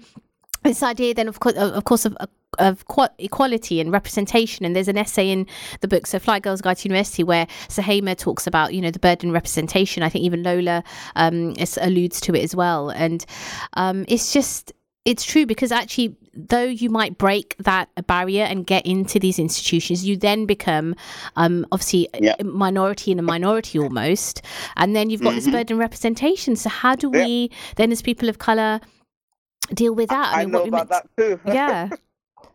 [0.63, 2.17] this idea then of course of course of
[2.59, 2.83] of
[3.17, 4.65] equality and representation.
[4.65, 5.47] And there's an essay in
[5.79, 8.99] the book so fly girls guide to university where Suhaiymah talks about you know the
[8.99, 10.03] burden of representation.
[10.03, 10.83] I think even lola
[11.15, 12.89] um is, alludes to it as well.
[12.89, 13.25] And
[13.73, 14.73] um it's just
[15.05, 20.05] it's true because actually though you might break that barrier and get into these institutions
[20.05, 20.95] you then become
[21.37, 22.35] um obviously Yeah.
[22.39, 24.41] a minority in a minority almost.
[24.75, 26.55] And then you've got this burden representation.
[26.57, 27.23] So how do Yeah.
[27.25, 28.81] we then as people of color
[29.73, 30.35] deal with that?
[30.35, 31.39] I, mean, know about meant- that too.
[31.45, 31.89] yeah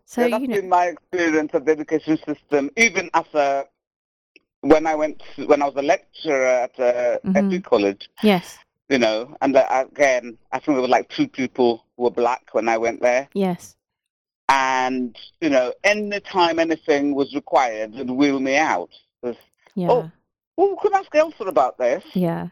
[0.06, 3.64] so yeah, that's you know been my experience of the education system, even as a
[4.60, 7.50] when I went to, when I was a lecturer at uh, Mhm.
[7.50, 11.84] FE College, yes you know, and uh, again, I think there were like two people
[11.96, 13.76] who were black when I went there, yes
[14.48, 18.90] and you know, any time anything was required, they'd wheel me out.
[19.22, 19.36] 'Cause,
[19.74, 20.10] yeah Oh.
[20.56, 22.02] Well, we could ask Ailsa about this.
[22.14, 22.48] yeah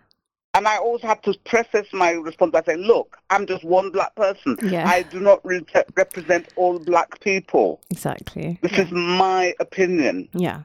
[0.54, 4.14] And I always have to preface my response by saying, look, I'm just one black
[4.14, 4.56] person.
[4.62, 4.88] Yeah.
[4.88, 7.80] I do not re- represent all black people.
[7.90, 8.82] exactly This yeah.
[8.84, 10.28] is my opinion.
[10.32, 10.62] yeah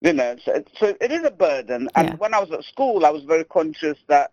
[0.00, 1.88] You know, so, so it is a burden.
[1.94, 2.14] And Yeah.
[2.16, 4.32] when I was at school, I was very conscious that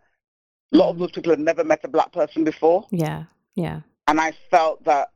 [0.74, 2.86] a lot of those people had never met a black person before.
[2.90, 5.10] yeah yeah And I felt that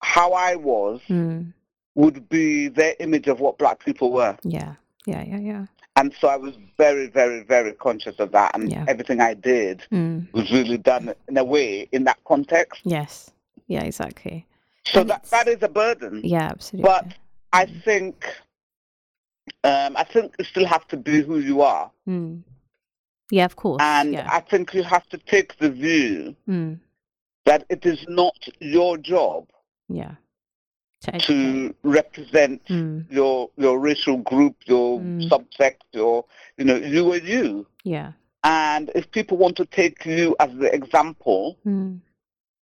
[0.00, 1.52] how I was mm.
[1.94, 4.36] would be their image of what black people were.
[4.42, 4.74] yeah
[5.06, 5.66] yeah yeah yeah
[6.00, 8.52] And so I was very, very, very conscious of that.
[8.54, 8.86] And Yeah.
[8.88, 10.32] everything I did mm.
[10.32, 12.80] was really done in a way in that context.
[12.84, 13.30] yes
[13.74, 14.36] yeah exactly
[14.92, 16.14] So And that, it's- that is a burden.
[16.24, 17.04] yeah absolutely But
[17.52, 17.84] I Mm.
[17.86, 18.14] think
[19.72, 21.90] um, I think you still have to be who you are.
[22.08, 22.42] mm.
[23.30, 26.78] yeah of course And yeah I think you have to take the view mm.
[27.48, 28.38] that it is not
[28.76, 29.42] your job
[30.00, 30.14] yeah
[31.00, 33.04] to to represent mm.
[33.10, 35.28] your your racial group, your Mm.
[35.28, 36.24] subsect, your
[36.58, 37.66] you know, you are you.
[37.84, 42.00] yeah And if people want to take you as the example, mm.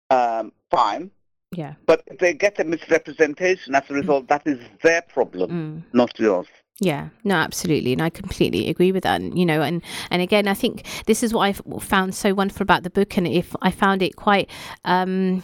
[0.09, 1.11] um, fine.
[1.51, 5.83] yeah But if they get a misrepresentation as a result, that is their problem, mm.
[5.93, 6.47] not yours.
[6.80, 9.19] Yeah, no, absolutely, and I completely agree with that.
[9.19, 12.61] And you know, and and again, I think this is what I've found so wonderful
[12.61, 14.47] about the book, and if I found it quite,
[14.86, 15.41] um,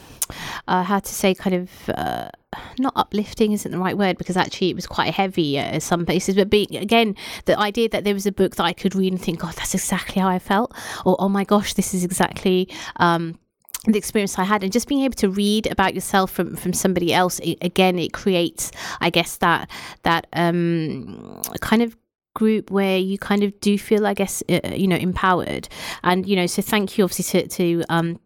[0.68, 1.90] uh, how to say, kind of.
[1.90, 2.30] Uh,
[2.78, 6.36] not uplifting isn't the right word because actually it was quite heavy at some places
[6.36, 7.16] but being again
[7.46, 9.74] the idea that there was a book that i could read and think god that's
[9.74, 10.72] exactly how i felt
[11.04, 13.40] or oh my gosh this is exactly um
[13.86, 17.14] the experience I had and just being able to read about yourself from from somebody
[17.14, 18.72] else it, again it creates
[19.02, 19.70] I guess that
[20.04, 21.98] that um kind of
[22.34, 25.68] group where you kind of do feel I guess uh, you know empowered.
[26.04, 28.20] And you know so thank you obviously to to um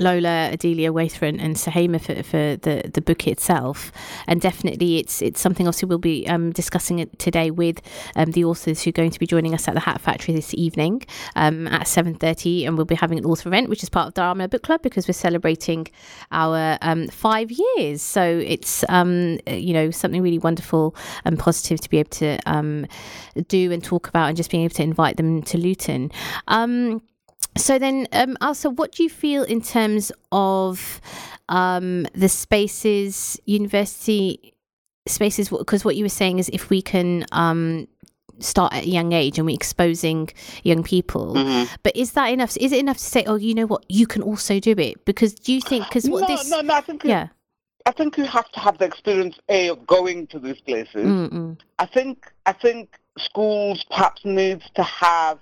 [0.00, 3.90] Lola, Odelia Waithera, and Suhaiymah for, for the, the book itself.
[4.26, 7.80] And definitely, it's it's something obviously we'll be um, discussing it today with
[8.14, 10.54] um, the authors who are going to be joining us at the Hat Factory this
[10.54, 11.02] evening
[11.34, 12.66] um, at 7.30.
[12.66, 15.08] And we'll be having an author event, which is part of Dharma Book Club because
[15.08, 15.88] we're celebrating
[16.30, 18.00] our um, five years.
[18.00, 20.94] So it's, um, you know, something really wonderful
[21.24, 22.86] and positive to be able to um,
[23.48, 26.12] do and talk about and just being able to invite them to Luton.
[26.46, 27.02] Um,
[27.58, 31.00] so then, um, also, what do you feel in terms of
[31.48, 34.54] um, the spaces, university
[35.06, 35.48] spaces?
[35.48, 37.88] Because what you were saying is if we can um,
[38.38, 40.30] start at a young age and we're exposing
[40.62, 41.74] young people, mm-hmm.
[41.82, 42.56] but is that enough?
[42.56, 45.04] Is it enough to say, oh, you know what, you can also do it?
[45.04, 45.86] Because do you think?
[45.86, 46.50] Because what no, this?
[46.50, 47.28] No, no, I think yeah.
[47.86, 51.06] I think you have to have the experience a of going to these places.
[51.06, 51.58] Mm-mm.
[51.78, 55.38] I think I think schools perhaps needs to have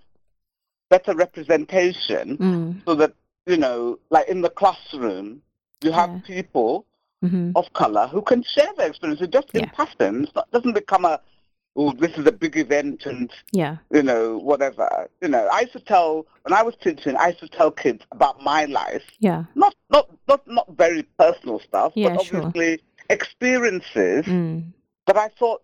[0.88, 2.84] better representation mm.
[2.84, 3.12] so that,
[3.46, 5.42] you know, like in the classroom,
[5.82, 6.20] you have yeah.
[6.26, 6.86] people
[7.24, 7.52] mm-hmm.
[7.54, 9.62] of color who can share their experiences just yeah.
[9.62, 10.24] in passing.
[10.24, 11.20] It doesn't become a,
[11.76, 13.76] oh, this is a big event and, yeah.
[13.90, 15.08] you know, whatever.
[15.20, 18.04] You know, I used to tell, when I was teaching, I used to tell kids
[18.12, 19.02] about my life.
[19.18, 19.44] Yeah.
[19.54, 23.06] Not, not, not, not very personal stuff, yeah, but obviously sure.
[23.10, 24.64] experiences mm.
[25.06, 25.62] that I thought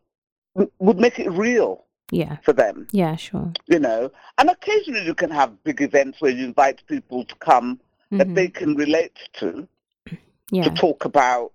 [0.78, 2.36] would make it real yeah.
[2.44, 2.86] for them.
[2.92, 3.52] Yeah, sure.
[3.66, 7.76] You know, and occasionally you can have big events where you invite people to come
[7.76, 8.18] mm-hmm.
[8.18, 9.66] that they can relate to,
[10.50, 10.64] yeah.
[10.64, 11.52] to talk about,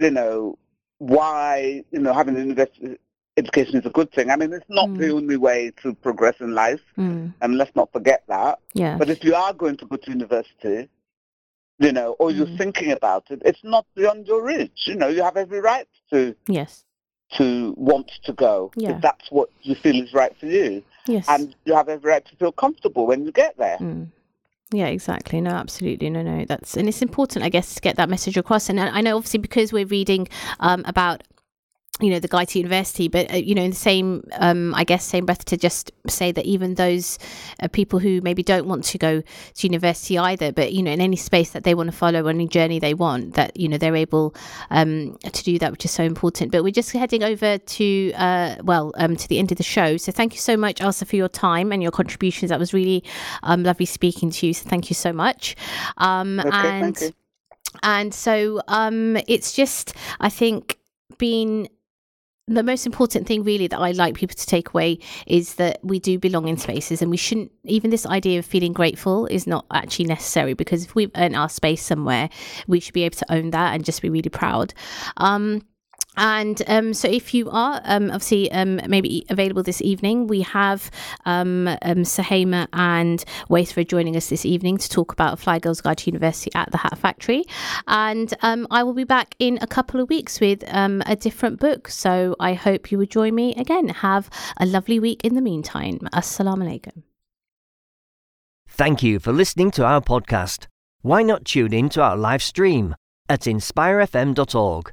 [0.00, 0.58] you know,
[0.98, 2.98] why, you know, having an university
[3.36, 4.30] education is a good thing.
[4.30, 4.98] I mean, it's not mm.
[4.98, 7.32] the only way to progress in life, mm.
[7.40, 8.60] and let's not forget that.
[8.72, 8.96] Yeah.
[8.96, 10.88] But if you are going to go to university,
[11.78, 12.36] you know, or mm.
[12.36, 14.86] you're thinking about it, it's not beyond your reach.
[14.86, 16.86] You know, you have every right to yes
[17.34, 18.96] to want to go yeah.
[18.96, 20.82] if that's what you feel is right for you.
[21.06, 21.26] Yes.
[21.28, 23.78] And you have every right to feel comfortable when you get there.
[23.78, 24.08] Mm.
[24.72, 25.40] Yeah, exactly.
[25.40, 26.10] No, absolutely.
[26.10, 26.44] No, no.
[26.44, 28.68] That's and it's important, I guess, to get that message across.
[28.68, 30.26] And I know, obviously, because we're reading
[30.58, 31.22] um, about
[32.00, 34.84] you know the guy to university but uh, you know in the same um, i
[34.84, 37.18] guess same breath to just say that even those
[37.62, 39.22] uh, people who maybe don't want to go
[39.54, 42.46] to university either but you know in any space that they want to follow any
[42.46, 44.34] journey they want that you know they're able
[44.70, 46.52] um, to do that which is so important.
[46.52, 49.96] But we're just heading over to uh, well um, to the end of the show.
[49.96, 52.50] So thank you so much Ailsa for your time and your contributions.
[52.50, 53.04] That was really
[53.42, 54.54] um, lovely speaking to you.
[54.54, 55.56] So thank you so much.
[55.98, 57.12] Um, okay, and
[57.82, 60.78] and so um, it's just i think
[61.18, 61.68] being
[62.48, 65.98] the most important thing really that I like people to take away is that we
[65.98, 69.66] do belong in spaces and we shouldn't even this idea of feeling grateful is not
[69.72, 72.28] actually necessary because if we've earned our space somewhere
[72.68, 74.72] we should be able to own that and just be really proud.
[75.16, 75.62] Um,
[76.16, 80.90] and um, so, if you are um, obviously um, maybe available this evening, we have
[81.26, 85.98] um, um, Suhaiymah and Waithera joining us this evening to talk about Fly Girls Guide
[85.98, 87.44] to University at the Hat Factory.
[87.86, 91.88] And um, I will be back in a couple of weeks with a different book.
[91.88, 93.88] So, I hope you will join me again.
[93.88, 95.98] Have a lovely week in the meantime.
[96.14, 97.02] Assalamu alaikum.
[98.68, 100.66] Thank you for listening to our podcast.
[101.02, 102.94] Why not tune in to our live stream
[103.28, 104.92] at inspirefm.org?